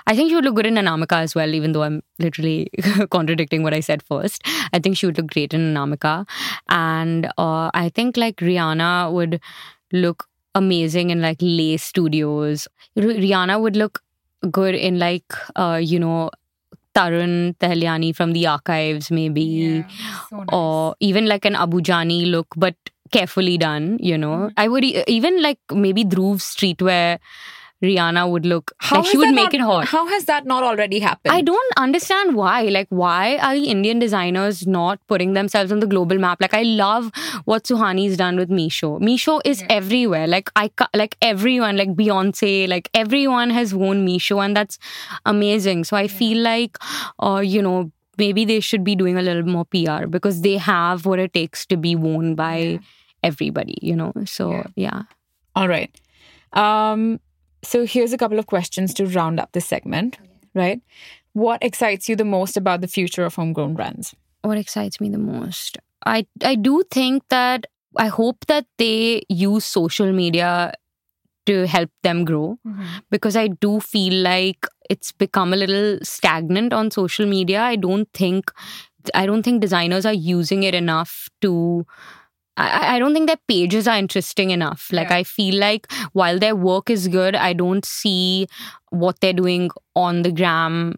I 0.06 0.14
think 0.14 0.28
she 0.30 0.34
would 0.34 0.44
look 0.44 0.56
good 0.56 0.66
in 0.66 0.74
Anamika 0.74 1.18
as 1.22 1.34
well, 1.34 1.54
even 1.54 1.72
though 1.72 1.82
I'm 1.82 2.02
literally 2.18 2.68
contradicting 3.10 3.62
what 3.62 3.74
I 3.74 3.80
said 3.80 4.02
first. 4.02 4.42
I 4.72 4.78
think 4.78 4.96
she 4.96 5.06
would 5.06 5.16
look 5.18 5.28
great 5.28 5.54
in 5.54 5.74
Anamika. 5.74 6.26
And 6.68 7.26
uh, 7.38 7.70
I 7.74 7.90
think 7.94 8.16
like 8.16 8.36
Rihanna 8.36 9.12
would 9.12 9.40
look 9.92 10.26
amazing 10.58 11.10
in 11.10 11.20
like 11.22 11.38
Lace 11.40 11.84
Studios. 11.84 12.68
R- 12.96 13.04
Rihanna 13.24 13.60
would 13.60 13.76
look 13.76 14.02
good 14.50 14.74
in 14.74 14.98
like, 14.98 15.24
uh, 15.56 15.80
you 15.82 15.98
know, 15.98 16.30
Tarun 16.94 17.56
Tahiliani 17.58 18.14
from 18.14 18.32
the 18.32 18.46
archives, 18.46 19.10
maybe. 19.10 19.84
Or 20.52 20.94
even 21.00 21.26
like 21.26 21.44
an 21.44 21.54
Abu 21.54 21.80
Jani 21.86 22.26
look, 22.26 22.48
but 22.56 22.74
carefully 23.12 23.56
done, 23.58 23.98
you 24.00 24.18
know. 24.18 24.50
I 24.56 24.68
would 24.68 24.84
e- 24.84 25.04
even 25.06 25.42
like 25.42 25.58
maybe 25.72 26.04
Dhruv 26.04 26.40
streetwear. 26.40 27.18
Rihanna 27.82 28.28
would 28.28 28.44
look 28.44 28.72
like 28.90 29.04
she 29.06 29.16
would 29.16 29.34
make 29.34 29.52
not- 29.52 29.54
it 29.54 29.60
hot. 29.60 29.84
How 29.86 30.06
has 30.08 30.24
that 30.24 30.46
not 30.46 30.64
already 30.64 30.98
happened? 30.98 31.32
I 31.32 31.42
don't 31.42 31.72
understand 31.76 32.34
why. 32.34 32.62
Like, 32.62 32.88
why 32.90 33.36
are 33.38 33.54
the 33.54 33.66
Indian 33.66 34.00
designers 34.00 34.66
not 34.66 34.98
putting 35.06 35.34
themselves 35.34 35.70
on 35.70 35.78
the 35.78 35.86
global 35.86 36.18
map? 36.18 36.40
Like, 36.40 36.54
I 36.54 36.62
love 36.62 37.12
what 37.44 37.64
Suhani's 37.64 38.16
done 38.16 38.36
with 38.36 38.48
Misho. 38.48 39.00
Misho 39.00 39.40
is 39.44 39.62
everywhere. 39.70 40.26
Like, 40.26 40.50
I 40.56 40.70
like 40.94 41.16
everyone, 41.22 41.76
like 41.76 41.94
Beyonce, 41.94 42.68
like 42.68 42.90
everyone 42.94 43.50
has 43.50 43.72
worn 43.74 44.04
Misho, 44.06 44.44
and 44.44 44.56
that's 44.56 44.78
amazing. 45.24 45.84
So 45.84 45.96
I 45.96 46.08
feel 46.08 46.38
like, 46.42 46.76
uh, 47.20 47.42
you 47.44 47.62
know, 47.62 47.92
maybe 48.16 48.44
they 48.44 48.58
should 48.58 48.82
be 48.82 48.96
doing 48.96 49.16
a 49.16 49.22
little 49.22 49.44
more 49.44 49.64
PR 49.66 50.06
because 50.08 50.40
they 50.40 50.56
have 50.56 51.06
what 51.06 51.20
it 51.20 51.32
takes 51.32 51.64
to 51.66 51.76
be 51.76 51.94
worn 51.94 52.34
by 52.34 52.80
everybody. 53.22 53.78
You 53.80 53.94
know, 53.94 54.12
so 54.24 54.64
yeah. 54.74 55.02
All 55.54 55.68
right. 55.68 55.90
Um, 56.54 57.20
so 57.62 57.86
here's 57.86 58.12
a 58.12 58.18
couple 58.18 58.38
of 58.38 58.46
questions 58.46 58.94
to 58.94 59.06
round 59.06 59.40
up 59.40 59.52
this 59.52 59.66
segment, 59.66 60.18
right? 60.54 60.80
What 61.32 61.62
excites 61.62 62.08
you 62.08 62.16
the 62.16 62.24
most 62.24 62.56
about 62.56 62.80
the 62.80 62.88
future 62.88 63.24
of 63.24 63.34
homegrown 63.34 63.74
brands? 63.74 64.14
what 64.42 64.58
excites 64.58 65.00
me 65.00 65.08
the 65.08 65.18
most 65.18 65.78
i 66.06 66.26
i 66.44 66.54
do 66.54 66.82
think 66.90 67.22
that 67.28 67.66
i 67.96 68.06
hope 68.06 68.44
that 68.46 68.66
they 68.78 69.22
use 69.28 69.64
social 69.64 70.12
media 70.12 70.72
to 71.46 71.66
help 71.66 71.90
them 72.02 72.24
grow 72.24 72.58
mm-hmm. 72.66 72.98
because 73.10 73.36
i 73.36 73.48
do 73.48 73.80
feel 73.80 74.14
like 74.22 74.66
it's 74.90 75.12
become 75.12 75.52
a 75.52 75.56
little 75.56 75.98
stagnant 76.02 76.72
on 76.72 76.90
social 76.90 77.26
media 77.26 77.60
i 77.62 77.76
don't 77.76 78.08
think 78.12 78.52
i 79.14 79.26
don't 79.26 79.42
think 79.42 79.60
designers 79.60 80.06
are 80.06 80.14
using 80.14 80.62
it 80.62 80.74
enough 80.74 81.28
to 81.40 81.86
I, 82.58 82.96
I 82.96 82.98
don't 82.98 83.14
think 83.14 83.28
their 83.28 83.40
pages 83.48 83.86
are 83.88 83.96
interesting 83.96 84.50
enough. 84.50 84.88
Like 84.92 85.10
Yeah. 85.10 85.16
I 85.16 85.22
feel 85.24 85.58
like 85.58 85.90
while 86.12 86.38
their 86.38 86.56
work 86.56 86.90
is 86.90 87.08
good, 87.08 87.36
I 87.36 87.52
don't 87.52 87.84
see 87.84 88.48
what 88.90 89.20
they're 89.20 89.32
doing 89.32 89.70
on 89.94 90.22
the 90.22 90.32
gram 90.32 90.96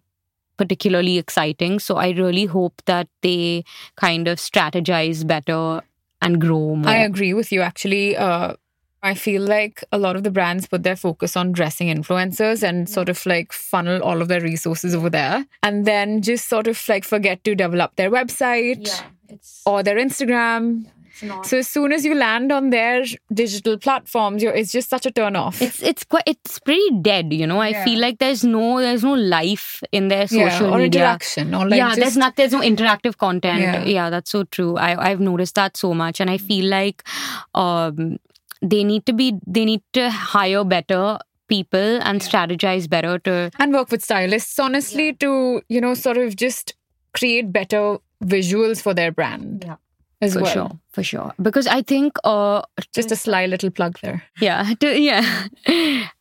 particularly 0.56 1.16
exciting. 1.16 1.78
So 1.78 1.96
I 1.96 2.10
really 2.10 2.44
hope 2.44 2.82
that 2.84 3.08
they 3.22 3.64
kind 3.96 4.28
of 4.28 4.38
strategize 4.38 5.26
better 5.26 5.80
and 6.20 6.38
grow 6.38 6.76
more. 6.76 6.90
I 6.90 6.98
agree 6.98 7.32
with 7.32 7.50
you 7.50 7.62
actually. 7.62 8.16
Uh, 8.16 8.54
I 9.02 9.14
feel 9.14 9.42
like 9.42 9.82
a 9.90 9.96
lot 9.96 10.16
of 10.16 10.22
the 10.24 10.30
brands 10.30 10.66
put 10.68 10.82
their 10.82 10.96
focus 10.96 11.34
on 11.34 11.52
dressing 11.52 11.88
influencers 11.88 12.62
and 12.62 12.88
sort 12.88 13.08
of 13.08 13.24
like 13.24 13.52
funnel 13.52 14.02
all 14.02 14.20
of 14.20 14.28
their 14.28 14.42
resources 14.42 14.94
over 14.94 15.08
there 15.08 15.46
and 15.62 15.86
then 15.86 16.20
just 16.20 16.48
sort 16.48 16.66
of 16.66 16.78
like 16.86 17.04
forget 17.04 17.42
to 17.44 17.54
develop 17.54 17.96
their 17.96 18.10
website 18.10 19.02
it's, 19.30 19.62
or 19.64 19.82
their 19.82 19.96
Instagram. 19.96 20.84
It's 21.22 21.28
not. 21.28 21.46
So 21.46 21.58
as 21.58 21.68
soon 21.68 21.92
as 21.92 22.04
you 22.04 22.14
land 22.14 22.50
on 22.52 22.70
their 22.70 23.04
digital 23.32 23.76
platforms, 23.78 24.42
you're, 24.42 24.54
it's 24.54 24.72
just 24.72 24.88
such 24.90 25.06
a 25.06 25.10
turn 25.10 25.36
off. 25.36 25.60
it's 25.62 25.82
it's 25.82 26.04
quite 26.04 26.22
it's 26.26 26.58
pretty 26.58 26.90
dead, 27.02 27.32
you 27.32 27.46
know. 27.46 27.58
I 27.60 27.68
Yeah. 27.68 27.84
feel 27.84 28.00
like 28.00 28.18
there's 28.18 28.44
no 28.44 28.80
there's 28.80 29.04
no 29.04 29.14
life 29.14 29.82
in 29.92 30.08
their 30.08 30.26
social 30.26 30.68
yeah, 30.68 30.74
or 30.74 30.78
media. 30.78 31.00
interaction 31.02 31.54
or 31.54 31.68
like 31.68 31.78
yeah, 31.78 31.88
just, 31.88 32.00
there's 32.00 32.16
not 32.16 32.36
there's 32.36 32.52
no 32.52 32.60
interactive 32.60 33.16
content. 33.18 33.60
Yeah. 33.60 33.84
Yeah. 33.84 34.10
that's 34.10 34.30
so 34.30 34.44
true. 34.44 34.76
I 34.76 35.10
I've 35.10 35.20
noticed 35.20 35.54
that 35.56 35.76
so 35.76 35.94
much, 35.94 36.20
and 36.20 36.30
I 36.30 36.38
feel 36.38 36.66
like 36.66 37.02
um 37.54 38.18
they 38.62 38.84
need 38.84 39.06
to 39.06 39.12
be 39.12 39.34
they 39.46 39.64
need 39.64 39.82
to 39.94 40.10
hire 40.10 40.64
better 40.64 41.18
people 41.48 42.00
and 42.02 42.20
strategize 42.20 42.88
better 42.88 43.18
to 43.18 43.50
and 43.58 43.72
work 43.72 43.90
with 43.90 44.02
stylists 44.04 44.58
honestly 44.58 45.12
to 45.14 45.60
you 45.68 45.80
know 45.80 45.94
sort 45.94 46.16
of 46.16 46.36
just 46.36 46.74
create 47.12 47.52
better 47.52 47.96
visuals 48.24 48.80
for 48.80 48.94
their 48.94 49.10
brand 49.10 49.64
Yeah. 49.66 49.76
As 50.20 50.34
for 50.34 50.42
well. 50.42 50.52
sure 50.52 50.70
for 50.92 51.02
sure 51.02 51.32
because 51.42 51.66
I 51.66 51.82
think 51.82 52.12
uh 52.24 52.62
Just 52.94 53.10
a 53.12 53.16
sly 53.16 53.46
little 53.46 53.70
plug 53.70 53.98
there. 54.02 54.22
yeah 54.40 54.74
to, 54.80 54.98
yeah 54.98 55.24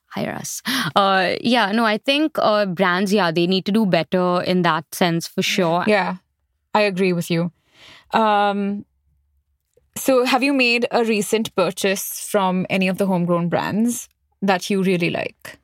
hire 0.08 0.34
us 0.34 0.62
uh 0.96 1.36
yeah 1.42 1.72
no 1.72 1.86
i 1.86 1.98
think 2.00 2.32
uh 2.40 2.66
brands 2.66 3.14
yeah 3.14 3.30
they 3.32 3.46
need 3.46 3.66
to 3.66 3.72
do 3.72 3.86
better 3.86 4.42
in 4.42 4.64
that 4.64 4.84
sense 4.96 5.28
for 5.28 5.44
sure 5.44 5.84
Yeah, 5.88 6.16
I 6.74 6.82
agree 6.82 7.14
with 7.14 7.30
you. 7.32 7.52
Um, 8.14 8.86
so, 9.96 10.26
have 10.26 10.42
you 10.44 10.54
made 10.54 10.88
a 10.92 11.04
recent 11.04 11.54
purchase 11.56 12.28
from 12.32 12.66
any 12.70 12.88
of 12.88 12.98
the 12.98 13.06
homegrown 13.06 13.50
brands 13.50 14.08
that 14.42 14.70
you 14.70 14.82
really 14.82 15.10
like? 15.10 15.59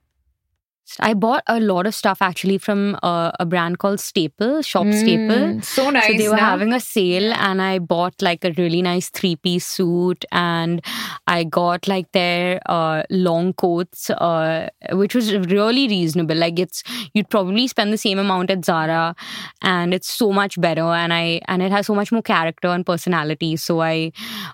I 1.00 1.14
bought 1.14 1.44
a 1.48 1.60
lot 1.60 1.86
of 1.88 1.96
stuff 1.96 2.22
actually 2.22 2.58
from 2.58 2.98
uh, 3.04 3.32
a 3.40 3.46
brand 3.46 3.80
called 3.80 4.00
staple 4.00 4.62
shop 4.62 4.88
staple 4.94 5.36
Mm, 5.36 5.64
so 5.64 5.90
nice. 5.90 6.08
So 6.08 6.18
they 6.18 6.30
were 6.30 6.36
na? 6.36 6.50
having 6.52 6.74
a 6.74 6.80
sale, 6.80 7.34
and 7.34 7.62
I 7.62 7.80
bought 7.80 8.22
like 8.22 8.44
a 8.46 8.52
really 8.58 8.82
nice 8.82 9.10
three 9.10 9.36
piece 9.36 9.66
suit, 9.66 10.26
and 10.32 10.82
I 11.28 11.44
got 11.44 11.88
like 11.88 12.12
their 12.12 12.60
uh, 12.68 13.04
long 13.10 13.54
coats, 13.54 14.10
uh, 14.10 14.70
which 14.92 15.16
was 15.16 15.34
really 15.36 15.88
reasonable. 15.88 16.36
Like 16.36 16.60
it's 16.60 16.84
you'd 17.14 17.30
probably 17.30 17.68
spend 17.68 17.92
the 17.94 17.98
same 17.98 18.20
amount 18.20 18.52
at 18.52 18.64
Zara, 18.66 19.16
and 19.62 19.94
it's 19.94 20.10
so 20.10 20.32
much 20.32 20.60
better, 20.60 20.82
and 20.84 21.14
I 21.14 21.42
and 21.48 21.62
it 21.62 21.72
has 21.72 21.88
so 21.88 21.96
much 21.96 22.12
more 22.12 22.22
character 22.22 22.68
and 22.68 22.86
personality. 22.86 23.56
So 23.56 23.82
I, 23.82 24.12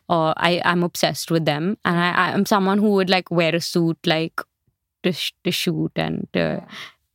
uh, 0.09 0.33
I 0.37 0.61
I'm 0.65 0.83
obsessed 0.83 1.31
with 1.31 1.45
them, 1.45 1.77
and 1.85 1.97
I 1.99 2.31
I'm 2.31 2.45
someone 2.45 2.77
who 2.77 2.91
would 2.91 3.09
like 3.09 3.29
wear 3.31 3.55
a 3.55 3.61
suit 3.61 3.97
like 4.05 4.41
to 5.03 5.11
sh- 5.11 5.33
to 5.43 5.51
shoot 5.51 5.91
and. 5.95 6.27
To, 6.33 6.65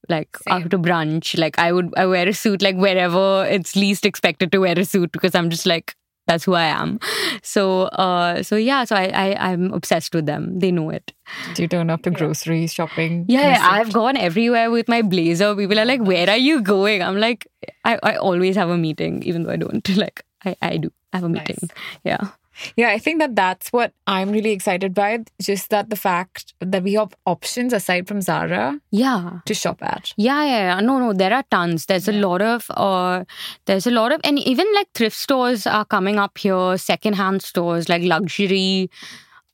like 0.09 0.37
Same. 0.37 0.63
after 0.63 0.79
brunch 0.79 1.37
like 1.37 1.59
i 1.59 1.73
would 1.73 1.93
i 1.97 2.07
wear 2.07 2.29
a 2.29 2.33
suit 2.33 2.63
like 2.63 2.77
wherever 2.77 3.45
it's 3.51 3.75
least 3.75 4.07
expected 4.07 4.53
to 4.53 4.59
wear 4.59 4.79
a 4.79 4.85
suit 4.85 5.11
because 5.11 5.35
i'm 5.35 5.51
just 5.51 5.67
like 5.67 5.97
that's 6.29 6.45
who 6.45 6.55
i 6.55 6.63
am. 6.65 7.01
So 7.43 7.83
uh 8.05 8.45
so 8.45 8.55
yeah 8.55 8.85
so 8.85 8.95
i, 8.95 9.07
I 9.09 9.51
i'm 9.51 9.73
obsessed 9.73 10.15
with 10.15 10.27
them. 10.27 10.61
They 10.61 10.71
know 10.71 10.91
it. 10.91 11.13
Do 11.55 11.63
you 11.63 11.67
turn 11.69 11.91
up 11.91 12.03
to 12.03 12.11
grocery 12.13 12.69
shopping? 12.69 13.25
yeah, 13.29 13.49
yeah 13.49 13.69
i've 13.69 13.93
gone 13.93 14.17
everywhere 14.17 14.71
with 14.71 14.87
my 14.89 15.03
blazer. 15.03 15.57
People 15.57 15.81
are 15.81 15.85
like 15.85 16.01
where 16.03 16.31
are 16.31 16.37
you 16.37 16.61
going? 16.63 17.03
I'm 17.03 17.19
like 17.19 17.49
i, 17.85 17.99
I 18.05 18.15
always 18.15 18.55
have 18.55 18.71
a 18.71 18.79
meeting 18.79 19.25
even 19.25 19.43
though 19.43 19.51
i 19.51 19.57
don't 19.57 19.89
like 19.97 20.25
i, 20.45 20.55
I 20.63 20.77
do 20.77 20.93
have 21.13 21.25
a 21.25 21.29
Nice. 21.29 21.49
meeting 21.49 21.71
yeah 22.05 22.29
Yeah, 22.77 22.91
I 22.91 22.99
think 22.99 23.21
that 23.21 23.37
that's 23.37 23.73
what 23.73 23.93
I'm 24.07 24.31
really 24.31 24.51
excited 24.51 24.95
by. 24.95 25.25
Just 25.41 25.71
that 25.71 25.91
the 25.91 25.97
fact 25.97 26.55
that 26.61 26.83
we 26.83 26.95
have 26.95 27.15
options 27.27 27.73
aside 27.73 28.09
from 28.09 28.21
Zara 28.21 28.81
yeah 28.91 29.41
to 29.45 29.55
shop 29.55 29.83
at. 29.83 30.13
Yeah, 30.17 30.45
yeah, 30.45 30.75
yeah. 30.75 30.81
No, 30.81 30.99
no, 30.99 31.13
there 31.13 31.33
are 31.33 31.45
tons. 31.51 31.87
There's 31.87 32.09
a 32.09 32.13
lot 32.13 32.43
of, 32.43 32.71
uh, 32.71 33.25
there's 33.67 33.87
a 33.87 33.91
lot 33.91 34.13
of, 34.13 34.21
and 34.25 34.39
even 34.39 34.67
like 34.75 34.89
thrift 34.95 35.17
stores 35.17 35.67
are 35.67 35.85
coming 35.85 36.19
up 36.19 36.39
here, 36.39 36.77
secondhand 36.79 37.43
stores, 37.43 37.89
like 37.89 38.03
luxury, 38.03 38.91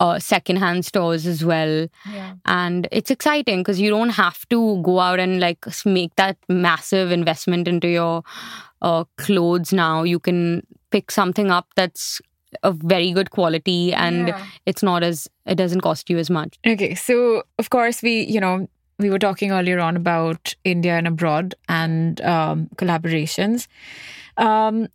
uh, 0.01 0.19
secondhand 0.19 0.85
stores 0.85 1.27
as 1.27 1.45
well. 1.45 1.87
Yeah. 2.13 2.35
And 2.45 2.89
it's 2.91 3.11
exciting 3.11 3.61
because 3.61 3.81
you 3.81 3.91
don't 3.91 4.11
have 4.11 4.49
to 4.49 4.83
go 4.83 4.99
out 4.99 5.21
and 5.21 5.41
like 5.41 5.65
make 5.85 6.17
that 6.17 6.37
massive 6.49 7.13
investment 7.13 7.69
into 7.69 7.89
your 7.89 8.23
uh, 8.83 9.05
clothes 9.17 9.73
now. 9.73 10.03
You 10.03 10.19
can 10.19 10.67
pick 10.91 11.11
something 11.11 11.51
up 11.51 11.69
that's 11.77 12.21
of 12.63 12.77
very 12.77 13.13
good 13.13 13.31
quality 13.31 13.93
and 13.93 14.29
Yeah. 14.29 14.45
it's 14.67 14.83
not 14.83 15.03
as, 15.03 15.29
it 15.47 15.55
doesn't 15.57 15.81
cost 15.81 16.11
you 16.11 16.19
as 16.19 16.31
much. 16.31 16.59
Okay, 16.67 16.95
so 16.95 17.43
of 17.59 17.71
course 17.71 18.03
we, 18.03 18.23
you 18.23 18.41
know, 18.41 18.69
we 18.99 19.11
were 19.11 19.19
talking 19.19 19.51
earlier 19.51 19.81
on 19.81 19.97
about 19.97 20.55
India 20.65 20.97
and 20.97 21.07
abroad 21.09 21.55
and 21.69 22.21
um, 22.21 22.69
collaborations. 22.77 23.67
Um, 24.37 24.89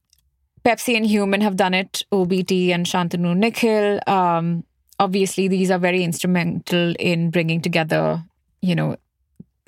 Pepsi 0.63 0.95
and 0.95 1.05
Human 1.05 1.41
have 1.41 1.55
done 1.55 1.73
it. 1.73 2.03
OBT 2.11 2.69
and 2.73 2.85
Shantanu 2.85 3.35
Nikhil. 3.35 3.99
Um, 4.07 4.63
obviously, 4.99 5.47
these 5.47 5.71
are 5.71 5.77
very 5.79 6.03
instrumental 6.03 6.93
in 6.99 7.29
bringing 7.31 7.61
together, 7.61 8.23
you 8.61 8.75
know, 8.75 8.97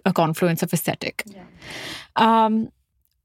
a 0.06 0.13
confluence 0.13 0.63
of 0.63 0.71
aesthetic. 0.73 1.23
Um, 2.15 2.71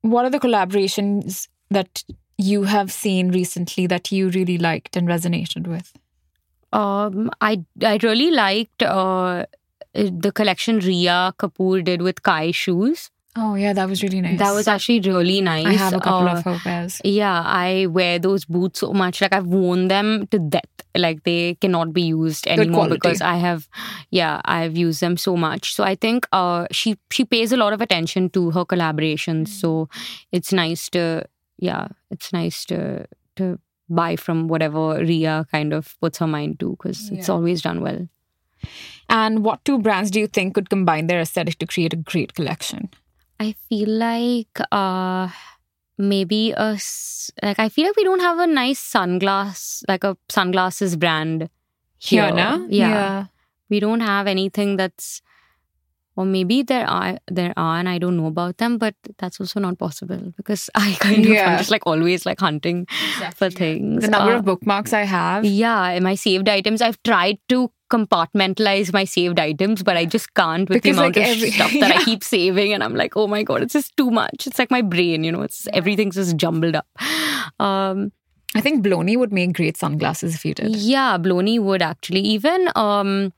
what 0.02 0.24
are 0.24 0.30
the 0.30 0.40
collaborations 0.40 1.48
that 1.70 2.04
you 2.38 2.64
have 2.64 2.90
seen 2.92 3.30
recently 3.30 3.86
that 3.86 4.10
you 4.12 4.28
really 4.28 4.58
liked 4.58 4.96
and 4.96 5.08
resonated 5.08 5.66
with? 5.66 5.92
Um, 6.72 7.30
I 7.40 7.64
I 7.82 7.98
really 8.02 8.30
liked 8.30 8.82
uh 8.82 9.46
the 9.94 10.32
collection 10.32 10.80
Rhea 10.80 11.32
Kapoor 11.38 11.84
did 11.84 12.02
with 12.02 12.22
Kai 12.22 12.50
shoes. 12.50 13.10
Oh 13.36 13.54
yeah, 13.56 13.72
that 13.72 13.88
was 13.88 14.02
really 14.02 14.20
nice. 14.20 14.38
That 14.38 14.52
was 14.54 14.68
actually 14.68 15.00
really 15.00 15.40
nice. 15.40 15.66
I 15.66 15.72
have 15.72 15.94
a 15.94 16.00
couple 16.00 16.28
Uh, 16.28 16.38
of 16.38 16.44
her 16.44 16.58
pairs. 16.62 17.00
Yeah, 17.04 17.42
I 17.44 17.86
wear 17.86 18.18
those 18.18 18.44
boots 18.44 18.80
so 18.80 18.92
much. 18.92 19.20
Like 19.20 19.32
I've 19.32 19.46
worn 19.46 19.88
them 19.88 20.26
to 20.28 20.38
death. 20.38 20.70
Like 20.96 21.24
they 21.24 21.56
cannot 21.60 21.92
be 21.92 22.02
used 22.02 22.46
anymore 22.46 22.88
because 22.88 23.20
I 23.20 23.34
have, 23.36 23.68
yeah, 24.10 24.40
I've 24.44 24.76
used 24.76 25.00
them 25.00 25.16
so 25.16 25.36
much. 25.36 25.74
So 25.74 25.82
I 25.82 25.96
think 25.96 26.28
uh, 26.30 26.66
she 26.70 26.96
she 27.10 27.24
pays 27.24 27.50
a 27.50 27.56
lot 27.56 27.72
of 27.72 27.80
attention 27.80 28.30
to 28.30 28.50
her 28.52 28.64
collaborations. 28.64 29.48
So 29.48 29.88
it's 30.30 30.52
nice 30.52 30.88
to, 30.90 31.24
yeah, 31.58 31.88
it's 32.14 32.32
nice 32.32 32.64
to 32.70 33.06
to 33.36 33.58
buy 34.00 34.16
from 34.16 34.48
whatever 34.48 34.82
Rhea 34.98 35.46
kind 35.52 35.72
of 35.78 35.94
puts 36.00 36.18
her 36.18 36.26
mind 36.26 36.58
to 36.60 36.70
because 36.70 37.10
it's 37.10 37.28
always 37.28 37.62
done 37.62 37.80
well. 37.80 38.08
And 39.08 39.44
what 39.44 39.64
two 39.64 39.78
brands 39.78 40.10
do 40.10 40.20
you 40.20 40.26
think 40.26 40.54
could 40.54 40.70
combine 40.70 41.06
their 41.08 41.20
aesthetic 41.20 41.58
to 41.58 41.66
create 41.66 41.92
a 41.92 41.96
great 42.12 42.34
collection? 42.34 42.88
I 43.38 43.54
feel 43.68 43.90
like 43.90 44.60
uh 44.72 45.28
maybe 45.98 46.52
a 46.52 46.78
like 47.42 47.58
I 47.58 47.68
feel 47.68 47.86
like 47.86 47.96
we 47.96 48.04
don't 48.04 48.20
have 48.20 48.38
a 48.38 48.46
nice 48.46 48.80
sunglass 48.80 49.82
like 49.88 50.04
a 50.04 50.16
sunglasses 50.28 50.96
brand 50.96 51.48
here. 51.98 52.32
na? 52.32 52.64
Yeah. 52.68 53.26
We 53.68 53.80
don't 53.80 54.00
have 54.00 54.26
anything 54.26 54.76
that's 54.76 55.20
or 56.16 56.24
maybe 56.24 56.62
there 56.62 56.86
are 56.86 57.18
there 57.28 57.52
are 57.56 57.78
and 57.78 57.88
I 57.88 57.98
don't 57.98 58.16
know 58.16 58.26
about 58.26 58.58
them, 58.58 58.78
but 58.78 58.94
that's 59.18 59.40
also 59.40 59.60
not 59.60 59.78
possible 59.78 60.32
because 60.36 60.70
I 60.74 60.96
kind 61.00 61.24
of 61.24 61.30
Yeah. 61.32 61.52
I'm 61.52 61.58
just 61.58 61.70
like 61.70 61.86
always 61.86 62.24
like 62.26 62.40
hunting 62.40 62.86
for 63.36 63.50
things. 63.50 64.02
The 64.04 64.10
number 64.10 64.34
Uh, 64.34 64.38
of 64.38 64.44
bookmarks 64.44 64.92
I 64.92 65.02
have. 65.02 65.44
yeah, 65.44 65.98
my 66.00 66.14
saved 66.14 66.48
items. 66.48 66.80
I've 66.82 67.02
tried 67.02 67.38
to 67.48 67.70
compartmentalize 67.90 68.92
my 68.92 69.04
saved 69.04 69.38
items, 69.38 69.82
but 69.82 69.96
I 69.96 70.04
just 70.04 70.34
can't 70.34 70.68
with 70.68 70.82
Because, 70.82 70.96
the 70.96 71.02
amount 71.02 71.16
like, 71.16 71.24
of 71.26 71.36
every- 71.36 71.50
stuff 71.50 71.70
that 71.80 71.88
Yeah. 71.90 71.98
I 72.00 72.04
keep 72.04 72.24
saving. 72.24 72.72
And 72.72 72.82
I'm 72.82 72.94
like, 72.94 73.16
oh 73.16 73.26
my 73.26 73.42
god, 73.42 73.62
it's 73.62 73.72
just 73.72 73.96
too 73.96 74.10
much. 74.10 74.46
It's 74.46 74.58
like 74.58 74.70
my 74.70 74.82
brain, 74.82 75.24
you 75.24 75.32
know, 75.32 75.42
it's 75.42 75.66
everything's 75.72 76.14
just 76.16 76.36
jumbled 76.36 76.76
up. 76.76 76.86
Um, 77.60 78.12
I 78.56 78.60
think 78.60 78.84
Bloni 78.86 79.16
would 79.18 79.32
make 79.32 79.52
great 79.52 79.76
sunglasses 79.76 80.34
if 80.36 80.44
you 80.44 80.54
did. 80.54 80.74
yeah, 80.76 81.18
Bloni 81.18 81.58
would 81.60 81.82
actually. 81.82 82.20
Even 82.20 82.68
um, 82.76 83.32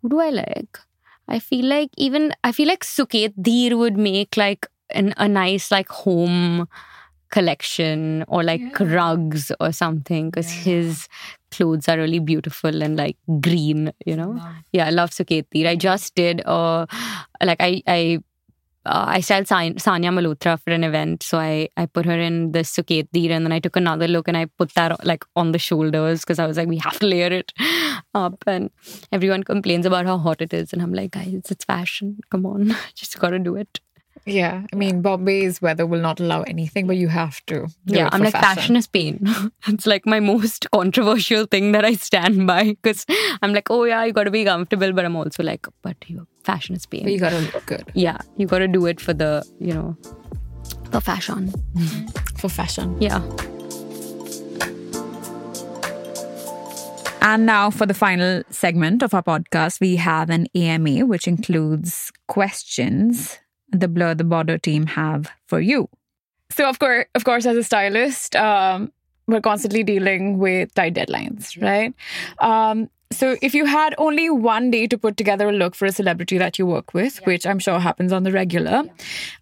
who 0.00 0.08
do 0.10 0.20
I 0.20 0.30
like? 0.30 0.78
I 1.28 1.38
feel 1.38 1.64
like 1.66 1.90
even 1.96 2.32
I 2.44 2.52
feel 2.52 2.68
like 2.68 2.84
Suket 2.84 3.32
Dheer 3.40 3.76
would 3.76 3.96
make 3.96 4.36
like 4.36 4.66
an, 4.90 5.14
a 5.16 5.28
nice 5.28 5.70
like 5.70 5.88
home 5.88 6.68
collection 7.30 8.24
or 8.28 8.42
like 8.44 8.62
Yeah. 8.80 8.94
rugs 8.94 9.50
or 9.60 9.72
something 9.72 10.30
because 10.30 10.50
his 10.52 11.08
clothes 11.50 11.88
are 11.88 11.96
really 11.98 12.18
beautiful 12.20 12.82
and 12.82 12.96
like 12.96 13.16
green, 13.40 13.92
you 14.06 14.16
know. 14.16 14.40
Yeah, 14.72 14.86
I 14.86 14.90
love 14.90 15.10
Suket 15.10 15.46
Dheer. 15.50 15.68
I 15.68 15.76
just 15.76 16.14
did 16.14 16.42
uh 16.46 16.86
like 17.42 17.60
I 17.60 17.82
I 17.86 18.18
uh, 18.86 19.04
I 19.08 19.20
styled 19.20 19.48
Sa- 19.48 19.56
Sanya 19.84 20.10
Malhotra 20.12 20.60
for 20.60 20.70
an 20.70 20.84
event. 20.84 21.22
So 21.22 21.38
I, 21.38 21.68
I 21.76 21.86
put 21.86 22.06
her 22.06 22.18
in 22.18 22.52
the 22.52 22.60
Suket 22.60 23.08
Dheer 23.12 23.32
and 23.32 23.44
then 23.44 23.52
I 23.52 23.58
took 23.58 23.76
another 23.76 24.08
look 24.08 24.28
and 24.28 24.36
I 24.36 24.46
put 24.58 24.74
that 24.74 25.04
like 25.06 25.24
on 25.36 25.52
the 25.52 25.58
shoulders 25.58 26.20
because 26.20 26.38
I 26.38 26.46
was 26.46 26.56
like, 26.56 26.68
we 26.68 26.78
have 26.78 26.98
to 27.00 27.06
layer 27.06 27.28
it 27.32 27.52
up. 28.14 28.42
And 28.46 28.70
everyone 29.12 29.42
complains 29.42 29.86
about 29.86 30.06
how 30.06 30.18
hot 30.18 30.40
it 30.40 30.52
is. 30.52 30.72
And 30.72 30.82
I'm 30.82 30.92
like, 30.92 31.12
guys, 31.12 31.42
it's 31.50 31.64
fashion. 31.64 32.18
Come 32.30 32.46
on, 32.46 32.76
just 32.94 33.18
gotta 33.18 33.38
do 33.38 33.56
it. 33.56 33.80
Yeah, 34.26 34.62
I 34.72 34.76
mean, 34.76 35.02
Bombay's 35.02 35.60
weather 35.60 35.84
will 35.84 36.00
not 36.00 36.18
allow 36.18 36.42
anything, 36.42 36.86
but 36.86 36.96
you 36.96 37.08
have 37.08 37.44
to. 37.46 37.66
yeah, 37.84 38.08
I'm 38.10 38.22
like, 38.22 38.32
fashion. 38.32 38.74
is 38.74 38.86
pain. 38.86 39.20
it's 39.66 39.86
like 39.86 40.06
my 40.06 40.18
most 40.18 40.66
controversial 40.72 41.44
thing 41.44 41.72
that 41.72 41.84
I 41.84 41.94
stand 41.94 42.46
by 42.46 42.64
because 42.64 43.04
I'm 43.42 43.52
like, 43.52 43.70
oh 43.70 43.84
yeah, 43.84 44.04
you 44.04 44.12
gotta 44.12 44.30
be 44.30 44.44
comfortable. 44.44 44.92
But 44.92 45.04
I'm 45.04 45.16
also 45.16 45.42
like, 45.42 45.66
but 45.82 45.96
you, 46.06 46.26
fashion 46.44 46.76
is 46.76 46.86
pain. 46.86 47.02
But 47.04 47.12
you 47.12 47.18
gotta 47.18 47.40
look 47.40 47.66
good 47.66 47.90
yeah, 47.94 48.18
you 48.36 48.46
gotta 48.46 48.68
do 48.68 48.86
it 48.86 49.00
for 49.00 49.12
the, 49.12 49.44
you 49.58 49.72
know, 49.72 49.96
the 50.90 51.00
fashion. 51.00 51.52
for 52.36 52.48
fashion. 52.48 53.00
Yeah. 53.00 53.22
And 57.22 57.46
now 57.46 57.70
for 57.70 57.86
the 57.86 57.94
final 57.94 58.42
segment 58.50 59.02
of 59.02 59.14
our 59.14 59.22
podcast, 59.22 59.80
we 59.80 59.96
have 59.96 60.28
an 60.28 60.46
AMA, 60.54 61.06
which 61.06 61.26
includes 61.26 62.12
questions 62.28 63.38
the 63.70 63.88
Blur 63.88 64.14
the 64.14 64.24
Border 64.24 64.58
team 64.58 64.86
have 64.86 65.30
for 65.46 65.58
you. 65.58 65.88
So, 66.50 66.68
of 66.68 66.78
course, 66.78 67.06
of 67.14 67.24
course, 67.24 67.46
as 67.46 67.56
a 67.56 67.64
stylist, 67.64 68.36
um, 68.36 68.92
we're 69.26 69.40
constantly 69.40 69.82
dealing 69.82 70.38
with 70.38 70.74
tight 70.74 70.94
deadlines, 70.94 71.60
right? 71.60 71.94
Um, 72.38 72.90
so, 73.14 73.36
if 73.40 73.54
you 73.54 73.64
had 73.64 73.94
only 73.98 74.28
one 74.30 74.70
day 74.70 74.86
to 74.86 74.98
put 74.98 75.16
together 75.16 75.48
a 75.48 75.52
look 75.52 75.74
for 75.74 75.86
a 75.86 75.92
celebrity 75.92 76.38
that 76.38 76.58
you 76.58 76.66
work 76.66 76.94
with, 76.94 77.24
which 77.26 77.46
I'm 77.46 77.58
sure 77.58 77.78
happens 77.78 78.12
on 78.12 78.22
the 78.24 78.32
regular, 78.32 78.82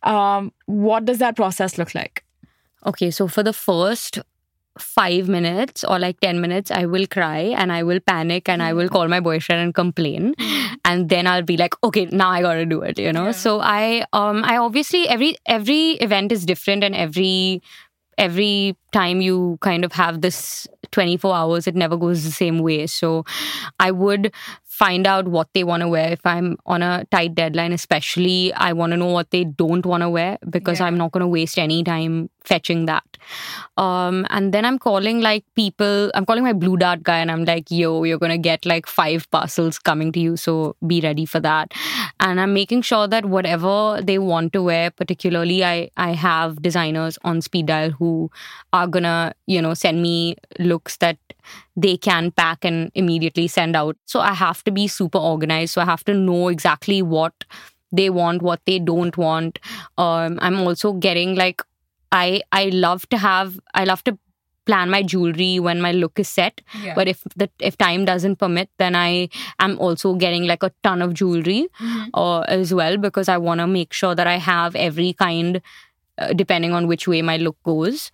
um, 0.02 0.52
what 0.66 1.04
does 1.04 1.18
that 1.18 1.36
process 1.36 1.78
look 1.78 1.94
like? 1.94 2.24
Okay, 2.86 3.10
so 3.10 3.28
for 3.28 3.42
the 3.42 3.52
first 3.52 4.18
five 4.78 5.28
minutes 5.28 5.84
or 5.84 5.98
like 5.98 6.18
10 6.20 6.40
minutes, 6.40 6.70
I 6.70 6.86
will 6.86 7.06
cry 7.06 7.38
and 7.38 7.72
I 7.72 7.82
will 7.82 8.00
panic 8.00 8.48
and 8.48 8.62
I 8.62 8.72
will 8.72 8.88
call 8.88 9.06
my 9.08 9.20
boyfriend 9.20 9.62
and 9.62 9.74
complain. 9.74 10.34
And 10.84 11.08
then 11.08 11.26
I'll 11.26 11.42
be 11.42 11.56
like, 11.56 11.74
okay, 11.84 12.06
now 12.06 12.30
I 12.30 12.42
gotta 12.42 12.66
do 12.66 12.80
it, 12.82 12.98
you 12.98 13.12
know? 13.12 13.30
So 13.32 13.60
I 13.60 14.04
um 14.12 14.42
I 14.44 14.56
obviously 14.56 15.08
every 15.08 15.36
every 15.46 15.92
event 16.06 16.32
is 16.32 16.44
different 16.44 16.82
and 16.82 16.94
every 16.94 17.62
every 18.18 18.76
time 18.92 19.20
you 19.20 19.58
kind 19.60 19.84
of 19.84 19.92
have 19.92 20.20
this 20.22 20.66
24 20.92 21.34
hours 21.34 21.66
it 21.66 21.74
never 21.74 21.96
goes 21.96 22.24
the 22.24 22.30
same 22.32 22.58
way. 22.60 22.86
So 22.86 23.24
i 23.80 23.90
would 23.90 24.32
find 24.82 25.06
out 25.06 25.28
what 25.28 25.48
they 25.54 25.62
want 25.70 25.82
to 25.82 25.88
wear 25.94 26.08
if 26.12 26.24
i'm 26.32 26.56
on 26.66 26.82
a 26.82 27.04
tight 27.16 27.34
deadline 27.40 27.72
especially 27.72 28.52
i 28.54 28.72
want 28.72 28.90
to 28.92 28.96
know 29.02 29.10
what 29.16 29.30
they 29.30 29.44
don't 29.44 29.86
want 29.86 30.02
to 30.02 30.10
wear 30.18 30.38
because 30.50 30.80
Yeah. 30.80 30.86
i'm 30.86 30.96
not 31.02 31.12
going 31.12 31.22
to 31.26 31.28
waste 31.38 31.58
any 31.64 31.84
time 31.84 32.16
fetching 32.52 32.86
that 32.86 33.04
um 33.76 34.26
and 34.30 34.52
then 34.52 34.64
i'm 34.64 34.78
calling 34.78 35.20
like 35.20 35.44
people 35.54 36.10
i'm 36.14 36.26
calling 36.26 36.44
my 36.44 36.52
blue 36.52 36.76
dart 36.76 37.02
guy 37.02 37.18
and 37.18 37.30
i'm 37.30 37.44
like 37.44 37.70
yo 37.70 38.04
you're 38.04 38.18
going 38.18 38.32
to 38.32 38.38
get 38.48 38.66
like 38.66 38.86
five 38.86 39.28
parcels 39.30 39.78
coming 39.78 40.12
to 40.12 40.20
you 40.20 40.36
so 40.36 40.76
be 40.86 41.00
ready 41.00 41.24
for 41.24 41.40
that 41.40 41.72
and 42.20 42.40
i'm 42.40 42.52
making 42.52 42.82
sure 42.82 43.06
that 43.06 43.24
whatever 43.26 44.00
they 44.02 44.18
want 44.18 44.52
to 44.52 44.62
wear 44.62 44.90
particularly 44.90 45.64
i 45.64 45.88
i 45.96 46.10
have 46.12 46.60
designers 46.62 47.18
on 47.24 47.40
speed 47.40 47.66
dial 47.66 47.90
who 47.90 48.30
are 48.72 48.86
gonna 48.86 49.32
you 49.46 49.60
know 49.62 49.74
send 49.74 50.02
me 50.02 50.36
looks 50.58 50.96
that 50.98 51.16
they 51.76 51.96
can 51.96 52.30
pack 52.30 52.64
and 52.64 52.90
immediately 52.94 53.48
send 53.48 53.76
out. 53.76 53.96
So 54.06 54.20
i 54.20 54.32
have 54.34 54.62
to 54.64 54.70
be 54.70 54.86
super 54.88 55.18
organized. 55.18 55.74
So 55.74 55.80
i 55.80 55.84
have 55.84 56.04
to 56.04 56.14
know 56.14 56.48
exactly 56.48 57.02
what 57.02 57.44
they 57.92 58.08
want 58.10 58.42
what 58.42 58.60
they 58.66 58.78
don't 58.78 59.16
want. 59.16 59.58
Um 59.98 60.38
i'm 60.42 60.60
also 60.60 60.92
getting 60.94 61.34
like 61.34 61.62
i 62.12 62.42
i 62.52 62.64
love 62.66 63.08
to 63.10 63.18
have 63.18 63.58
i 63.74 63.84
love 63.84 64.04
to 64.04 64.18
plan 64.64 64.90
my 64.90 65.02
jewelry 65.02 65.58
when 65.58 65.80
my 65.80 65.90
look 65.90 66.20
is 66.20 66.28
set. 66.28 66.60
Yeah. 66.82 66.94
but 66.94 67.08
if 67.08 67.22
the 67.36 67.48
if 67.58 67.76
time 67.78 68.04
doesn't 68.04 68.36
permit 68.36 68.68
then 68.78 68.94
i 68.94 69.28
am 69.58 69.78
also 69.78 70.14
getting 70.14 70.44
like 70.46 70.62
a 70.62 70.70
ton 70.84 71.02
of 71.02 71.14
jewelry 71.14 71.66
uh, 72.14 72.40
as 72.40 72.72
well 72.72 72.96
because 72.96 73.28
i 73.28 73.36
want 73.36 73.60
to 73.60 73.66
make 73.66 73.92
sure 73.92 74.14
that 74.14 74.26
i 74.26 74.36
have 74.36 74.76
every 74.76 75.12
kind 75.14 75.60
depending 76.34 76.72
on 76.72 76.86
which 76.86 77.06
way 77.08 77.22
my 77.22 77.36
look 77.36 77.56
goes. 77.64 78.10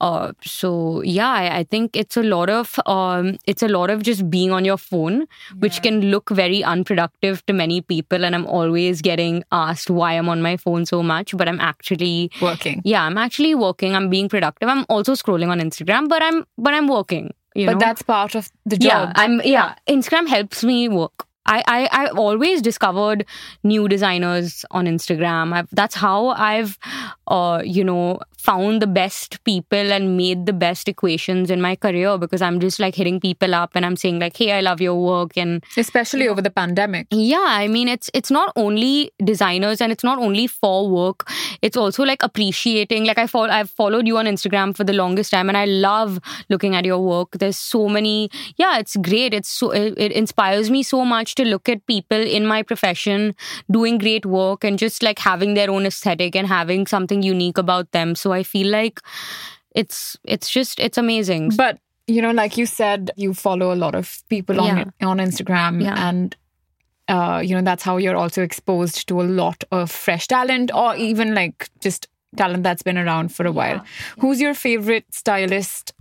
Uh, 0.00 0.32
so 0.44 1.02
yeah 1.02 1.28
I, 1.30 1.58
I 1.58 1.64
think 1.64 1.96
it's 1.96 2.16
a 2.16 2.22
lot 2.22 2.50
of 2.50 2.78
um, 2.86 3.36
it's 3.46 3.62
a 3.62 3.68
lot 3.68 3.90
of 3.90 4.02
just 4.02 4.28
being 4.30 4.50
on 4.50 4.64
your 4.64 4.76
phone 4.78 5.26
which 5.58 5.82
can 5.82 6.00
look 6.10 6.30
very 6.30 6.62
unproductive 6.64 7.44
to 7.46 7.52
many 7.52 7.80
people 7.80 8.24
and 8.24 8.34
i'm 8.34 8.46
always 8.46 9.00
getting 9.02 9.42
asked 9.52 9.90
why 9.90 10.12
i'm 10.14 10.28
on 10.28 10.42
my 10.42 10.56
phone 10.56 10.86
so 10.86 11.02
much 11.02 11.36
but 11.36 11.48
i'm 11.48 11.60
actually 11.60 12.30
Working. 12.40 12.82
yeah 12.84 13.02
i'm 13.04 13.18
actually 13.18 13.54
working. 13.54 13.94
I'm 13.94 14.08
being 14.10 14.28
productive. 14.28 14.68
I'm 14.68 14.84
also 14.88 15.12
scrolling 15.14 15.48
on 15.48 15.60
instagram 15.60 16.08
but 16.08 16.22
i'm 16.22 16.44
but 16.58 16.74
i'm 16.74 16.88
working 16.88 17.32
you 17.54 17.66
But 17.66 17.72
know? 17.74 17.78
that's 17.80 18.02
part 18.02 18.34
of 18.34 18.48
the 18.66 18.76
job. 18.76 18.90
yeah 18.90 19.12
i'm 19.16 19.40
yeah 19.44 19.74
instagram 19.88 20.26
helps 20.28 20.64
me 20.64 20.88
work 20.88 21.26
I, 21.44 21.62
I 21.66 21.88
I 22.04 22.06
always 22.08 22.62
discovered 22.62 23.26
new 23.64 23.88
designers 23.88 24.64
on 24.70 24.86
Instagram. 24.86 25.52
I've, 25.52 25.68
that's 25.72 25.94
how 25.94 26.28
I've, 26.28 26.78
uh, 27.26 27.62
you 27.64 27.84
know, 27.84 28.20
found 28.46 28.82
the 28.82 28.86
best 28.86 29.42
people 29.44 29.92
and 29.96 30.16
made 30.16 30.46
the 30.46 30.52
best 30.52 30.88
equations 30.88 31.50
in 31.50 31.60
my 31.60 31.74
career 31.76 32.16
because 32.18 32.42
I'm 32.42 32.58
just 32.60 32.80
like 32.84 32.94
hitting 32.94 33.20
people 33.20 33.54
up 33.54 33.70
and 33.74 33.86
I'm 33.86 33.96
saying 33.96 34.18
like, 34.18 34.36
"Hey, 34.36 34.52
I 34.52 34.60
love 34.60 34.80
your 34.80 34.96
work," 35.00 35.36
and 35.36 35.62
Especially 35.76 36.28
over 36.28 36.42
the 36.42 36.50
pandemic. 36.50 37.06
yeah, 37.10 37.44
I 37.64 37.68
mean, 37.68 37.88
it's 37.88 38.10
it's 38.14 38.30
not 38.30 38.52
only 38.56 39.10
designers 39.32 39.80
and 39.80 39.92
it's 39.92 40.04
not 40.04 40.18
only 40.18 40.46
for 40.46 40.88
work. 40.88 41.28
It's 41.62 41.76
also 41.76 42.04
like 42.04 42.22
appreciating. 42.22 43.04
Like 43.04 43.18
I 43.18 43.26
follow, 43.26 43.48
I've 43.48 43.70
followed 43.70 44.06
you 44.06 44.18
on 44.18 44.26
Instagram 44.26 44.76
for 44.76 44.84
the 44.84 44.92
longest 44.92 45.30
time, 45.30 45.48
and 45.48 45.56
I 45.56 45.64
love 45.66 46.18
looking 46.48 46.74
at 46.74 46.84
your 46.84 47.00
work. 47.00 47.38
There's 47.44 47.58
so 47.58 47.88
many. 47.88 48.30
Yeah, 48.56 48.78
it's 48.78 48.96
great. 48.96 49.34
It's 49.34 49.48
so 49.48 49.70
it, 49.70 49.94
it 49.96 50.12
inspires 50.12 50.70
me 50.70 50.82
so 50.82 51.04
much 51.04 51.34
to 51.36 51.44
look 51.44 51.68
at 51.68 51.86
people 51.86 52.18
in 52.40 52.46
my 52.46 52.62
profession 52.62 53.34
doing 53.70 53.98
great 53.98 54.26
work 54.26 54.64
and 54.64 54.78
just 54.78 55.02
like 55.02 55.18
having 55.18 55.54
their 55.54 55.70
own 55.70 55.86
aesthetic 55.86 56.34
and 56.36 56.46
having 56.46 56.86
something 56.86 57.22
unique 57.22 57.58
about 57.58 57.90
them. 57.92 58.14
So 58.14 58.31
I 58.32 58.42
feel 58.42 58.68
like 58.68 59.00
it's 59.74 60.16
it's 60.24 60.50
just 60.50 60.80
it's 60.80 60.98
amazing. 60.98 61.50
But 61.56 61.78
you 62.06 62.20
know, 62.20 62.30
like 62.32 62.56
you 62.58 62.66
said, 62.66 63.10
you 63.16 63.32
follow 63.34 63.72
a 63.72 63.76
lot 63.76 63.94
of 63.94 64.22
people 64.28 64.60
on 64.60 64.76
Yeah. 64.76 65.08
on 65.08 65.18
Instagram, 65.18 65.82
Yeah. 65.82 66.08
and 66.08 66.36
uh, 67.08 67.40
you 67.44 67.54
know 67.54 67.62
that's 67.62 67.82
how 67.82 67.96
you're 67.96 68.16
also 68.16 68.42
exposed 68.42 69.06
to 69.08 69.20
a 69.20 69.24
lot 69.24 69.64
of 69.70 69.90
fresh 69.90 70.26
talent, 70.28 70.70
or 70.74 70.96
even 70.96 71.34
like 71.34 71.68
just 71.80 72.08
talent 72.36 72.62
that's 72.62 72.82
been 72.82 72.98
around 72.98 73.32
for 73.32 73.46
a 73.46 73.52
while. 73.52 73.84
Who's 74.18 74.40
your 74.40 74.54
favorite 74.54 75.04
stylist 75.10 75.92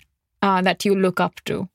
uh, 0.42 0.62
that 0.62 0.86
you 0.86 0.96
look 0.96 1.20
up 1.20 1.36
to? 1.46 1.68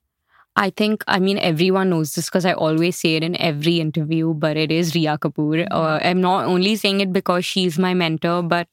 I 0.59 0.71
think, 0.71 1.05
I 1.07 1.19
mean, 1.19 1.38
everyone 1.38 1.90
knows 1.90 2.14
this 2.14 2.27
because 2.27 2.47
I 2.47 2.55
always 2.55 2.99
say 2.99 3.16
it 3.16 3.23
in 3.23 3.37
every 3.40 3.79
interview, 3.79 4.33
but 4.33 4.57
it 4.57 4.73
is 4.73 4.95
Rhea 4.95 5.19
Kapoor. 5.19 5.66
Uh, 5.71 5.99
I'm 6.03 6.23
not 6.23 6.47
only 6.47 6.77
saying 6.77 7.01
it 7.03 7.12
because 7.12 7.45
she's 7.45 7.79
my 7.79 7.92
mentor, 7.92 8.42
but 8.42 8.66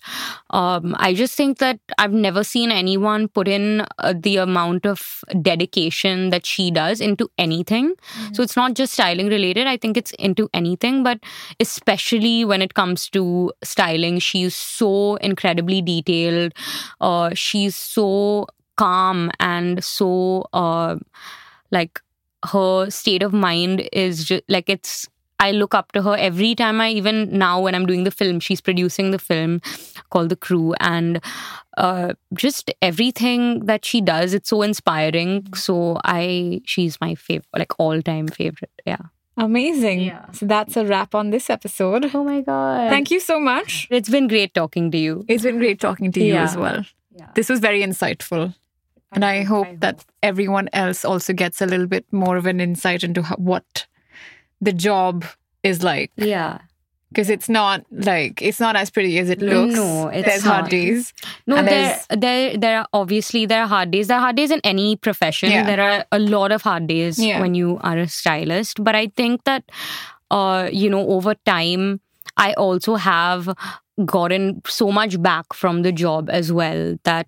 um, 0.52 0.96
I 0.98 1.14
just 1.14 1.36
think 1.36 1.58
that 1.58 1.80
I've 1.98 2.14
never 2.14 2.44
seen 2.44 2.72
anyone 2.72 3.28
put 3.28 3.50
in 3.50 3.86
uh, 4.00 4.14
the 4.18 4.38
amount 4.38 4.86
of 4.86 5.24
dedication 5.42 6.30
that 6.30 6.46
she 6.46 6.72
does 6.72 7.02
into 7.02 7.30
anything. 7.38 7.96
So 8.32 8.44
it's 8.44 8.56
not 8.56 8.76
just 8.76 8.94
styling 8.94 9.28
related, 9.28 9.68
I 9.68 9.76
think 9.76 9.98
it's 9.98 10.12
into 10.12 10.50
anything, 10.54 11.04
but 11.04 11.20
especially 11.60 12.46
when 12.46 12.62
it 12.62 12.76
comes 12.76 13.10
to 13.10 13.52
styling, 13.64 14.20
she's 14.20 14.56
so 14.56 15.16
incredibly 15.18 15.82
detailed. 15.82 16.54
Uh, 17.02 17.32
she's 17.34 17.76
so 17.76 18.48
calm 18.78 19.32
and 19.40 19.84
so. 19.84 20.48
Like 21.78 22.00
her 22.52 22.90
state 22.90 23.24
of 23.24 23.34
mind 23.34 23.88
is 23.92 24.24
just 24.26 24.44
like 24.48 24.70
it's 24.70 25.08
I 25.46 25.52
look 25.52 25.74
up 25.78 25.92
to 25.94 26.02
her 26.04 26.16
every 26.26 26.56
time 26.56 26.80
I 26.80 26.90
even 26.98 27.22
now 27.38 27.60
when 27.62 27.76
I'm 27.76 27.86
doing 27.86 28.04
the 28.06 28.12
film 28.12 28.40
she's 28.40 28.62
producing 28.68 29.12
the 29.12 29.20
film 29.20 29.62
called 30.10 30.30
The 30.34 30.36
Crew 30.48 30.74
and 30.80 31.20
uh 31.78 32.14
just 32.44 32.72
everything 32.82 33.66
that 33.72 33.84
she 33.92 34.00
does 34.10 34.34
it's 34.40 34.50
so 34.50 34.62
inspiring 34.62 35.48
so 35.54 36.00
I 36.06 36.62
she's 36.66 37.00
my 37.02 37.16
favorite 37.16 37.48
like 37.64 37.74
all 37.80 38.02
time 38.02 38.28
favorite 38.40 38.72
yeah 38.86 39.04
Amazing. 39.36 40.02
Yeah. 40.02 40.30
So 40.32 40.46
that's 40.46 40.78
a 40.78 40.86
wrap 40.86 41.16
on 41.16 41.32
this 41.32 41.50
episode. 41.50 42.10
oh 42.14 42.24
my 42.24 42.42
god 42.42 42.90
Thank 42.92 43.10
you 43.10 43.20
so 43.20 43.40
much. 43.40 43.88
it's 43.90 44.10
been 44.18 44.28
great 44.28 44.54
talking 44.54 44.92
to 44.92 44.98
you 44.98 45.26
It's 45.28 45.44
been 45.44 45.58
great 45.58 45.80
talking 45.80 46.12
to 46.12 46.20
you 46.24 46.34
Yeah. 46.36 46.44
as 46.44 46.56
well. 46.56 46.86
yeah 47.18 47.30
This 47.36 47.50
was 47.50 47.60
very 47.60 47.82
insightful. 47.82 48.54
And 49.14 49.24
I 49.26 49.44
hope 49.44 49.68
that 49.80 50.04
everyone 50.22 50.70
else 50.74 51.06
also 51.06 51.34
gets 51.34 51.62
a 51.62 51.66
little 51.66 51.88
bit 51.88 52.06
more 52.12 52.38
of 52.38 52.46
an 52.46 52.60
insight 52.60 53.04
into 53.04 53.22
how, 53.22 53.36
what 53.36 53.86
the 54.62 54.74
job 54.74 55.26
is 55.64 55.84
like. 55.84 56.12
yeah 56.16 56.60
Because 57.10 57.30
it's 57.30 57.48
not 57.48 57.86
like, 57.92 58.42
it's 58.42 58.60
not 58.60 58.76
as 58.76 58.90
pretty 58.90 59.20
as 59.20 59.30
it 59.30 59.40
looks. 59.42 59.76
No, 59.76 60.08
it's 60.08 60.28
There's 60.28 60.44
hard 60.44 60.70
days. 60.70 61.14
No, 61.46 61.62
there, 61.62 62.00
there, 62.10 62.58
there 62.58 62.80
are 62.80 62.88
obviously 62.92 63.46
there 63.46 63.62
are 63.62 63.68
hard 63.68 63.92
days. 63.92 64.08
There 64.08 64.18
are 64.18 64.22
hard 64.22 64.36
days 64.36 64.52
in 64.52 64.62
any 64.64 64.96
profession. 64.96 65.52
Yeah. 65.52 65.64
There 65.66 65.80
are 65.82 66.06
a 66.12 66.20
lot 66.20 66.52
of 66.52 66.64
hard 66.64 66.88
days 66.88 67.20
Yeah. 67.20 67.40
when 67.40 67.54
you 67.54 67.78
are 67.82 67.98
a 67.98 68.08
stylist. 68.08 68.84
But 68.84 68.96
I 68.96 69.08
think 69.16 69.44
that, 69.44 69.64
uh, 70.32 70.70
you 70.72 70.90
know, 70.90 71.08
over 71.10 71.36
time, 71.46 72.00
I 72.36 72.54
also 72.54 72.96
have 72.96 73.48
gotten 74.06 74.62
so 74.66 74.92
much 74.92 75.22
back 75.22 75.54
from 75.54 75.84
the 75.84 75.92
job 75.92 76.30
as 76.30 76.52
well 76.52 76.96
that 77.04 77.28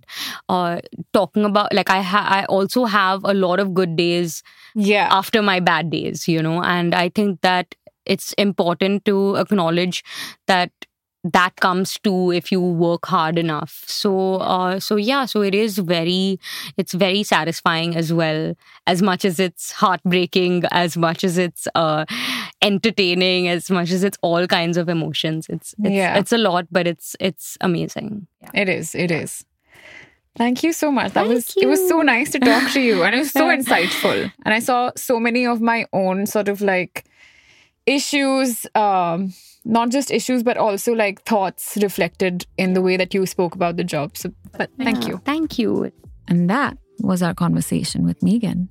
uh 0.49 0.79
talking 1.13 1.45
about 1.45 1.71
like 1.73 1.91
i 1.91 2.01
ha- 2.01 2.27
i 2.27 2.43
also 2.45 2.85
have 2.85 3.21
a 3.23 3.33
lot 3.33 3.59
of 3.59 3.73
good 3.73 3.95
days 3.95 4.41
yeah. 4.73 5.07
after 5.11 5.41
my 5.41 5.59
bad 5.59 5.91
days 5.91 6.27
you 6.27 6.41
know 6.41 6.63
and 6.63 6.95
i 6.95 7.07
think 7.07 7.41
that 7.41 7.75
it's 8.05 8.33
important 8.33 9.05
to 9.05 9.35
acknowledge 9.35 10.03
that 10.47 10.71
that 11.33 11.55
comes 11.55 11.97
to 11.99 12.31
if 12.31 12.51
you 12.51 12.61
work 12.61 13.05
hard 13.07 13.37
enough 13.39 13.83
so 13.87 14.35
uh, 14.35 14.79
so 14.79 14.95
yeah 14.95 15.25
so 15.25 15.41
it 15.41 15.55
is 15.55 15.79
very 15.79 16.39
it's 16.77 16.93
very 16.93 17.23
satisfying 17.23 17.95
as 17.95 18.13
well 18.13 18.53
as 18.85 19.01
much 19.01 19.25
as 19.25 19.39
it's 19.39 19.71
heartbreaking 19.71 20.63
as 20.71 20.95
much 20.95 21.23
as 21.23 21.39
it's 21.39 21.67
uh, 21.73 22.05
entertaining 22.61 23.47
as 23.47 23.71
much 23.71 23.89
as 23.89 24.03
it's 24.03 24.19
all 24.21 24.45
kinds 24.45 24.77
of 24.77 24.87
emotions 24.87 25.47
it's 25.49 25.73
it's, 25.83 25.95
Yeah. 25.95 26.15
it's 26.19 26.31
a 26.31 26.37
lot 26.37 26.67
but 26.71 26.85
it's 26.85 27.15
it's 27.19 27.57
amazing 27.61 28.27
It 28.53 28.69
is. 28.69 28.93
It 28.93 29.09
is. 29.11 29.43
Thank 30.37 30.61
you 30.63 30.73
so 30.73 30.91
much. 30.91 31.13
That 31.13 31.25
Thank 31.25 31.33
was 31.33 31.57
it 31.57 31.65
was 31.65 31.87
so 31.87 32.01
nice 32.01 32.31
to 32.33 32.39
talk 32.39 32.71
to 32.73 32.81
you 32.81 33.03
and 33.03 33.15
it 33.15 33.19
was 33.19 33.31
so 33.31 33.47
insightful. 33.57 34.31
And 34.45 34.53
I 34.53 34.59
saw 34.59 34.91
so 34.95 35.19
many 35.19 35.47
of 35.47 35.61
my 35.61 35.87
own 35.93 36.25
sort 36.27 36.49
of 36.49 36.61
like 36.61 37.05
issues 37.85 38.65
um 38.75 39.33
not 39.65 39.89
just 39.89 40.11
issues 40.11 40.43
but 40.43 40.57
also 40.57 40.93
like 40.93 41.21
thoughts 41.23 41.77
reflected 41.81 42.45
in 42.57 42.73
the 42.73 42.81
way 42.81 42.97
that 42.97 43.13
you 43.13 43.25
spoke 43.25 43.55
about 43.55 43.77
the 43.77 43.83
job. 43.83 44.15
So 44.17 44.31
but 44.57 44.69
thank 44.77 45.03
Yeah, 45.03 45.09
you. 45.09 45.21
thank 45.25 45.59
you 45.59 45.91
And 46.27 46.49
that 46.49 46.77
was 47.01 47.21
our 47.21 47.33
conversation 47.33 48.05
with 48.05 48.21
Meagan. 48.23 48.69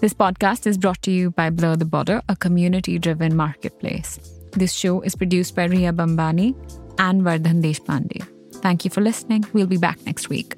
This 0.00 0.14
podcast 0.14 0.66
is 0.66 0.78
brought 0.78 1.02
to 1.02 1.10
you 1.10 1.30
by 1.32 1.50
Blur 1.50 1.74
the 1.76 1.84
Border, 1.84 2.22
a 2.28 2.36
community 2.36 2.98
driven 2.98 3.34
marketplace. 3.36 4.18
This 4.52 4.72
show 4.72 5.00
is 5.02 5.16
produced 5.16 5.56
by 5.56 5.64
Rhea 5.64 5.92
Bambani 5.92 6.54
and 6.98 7.22
Vardhan 7.22 7.62
Deshpande. 7.62 8.22
Thank 8.62 8.84
you 8.84 8.90
for 8.90 9.00
listening. 9.00 9.44
We'll 9.52 9.66
be 9.66 9.76
back 9.76 9.98
next 10.06 10.28
week. 10.28 10.54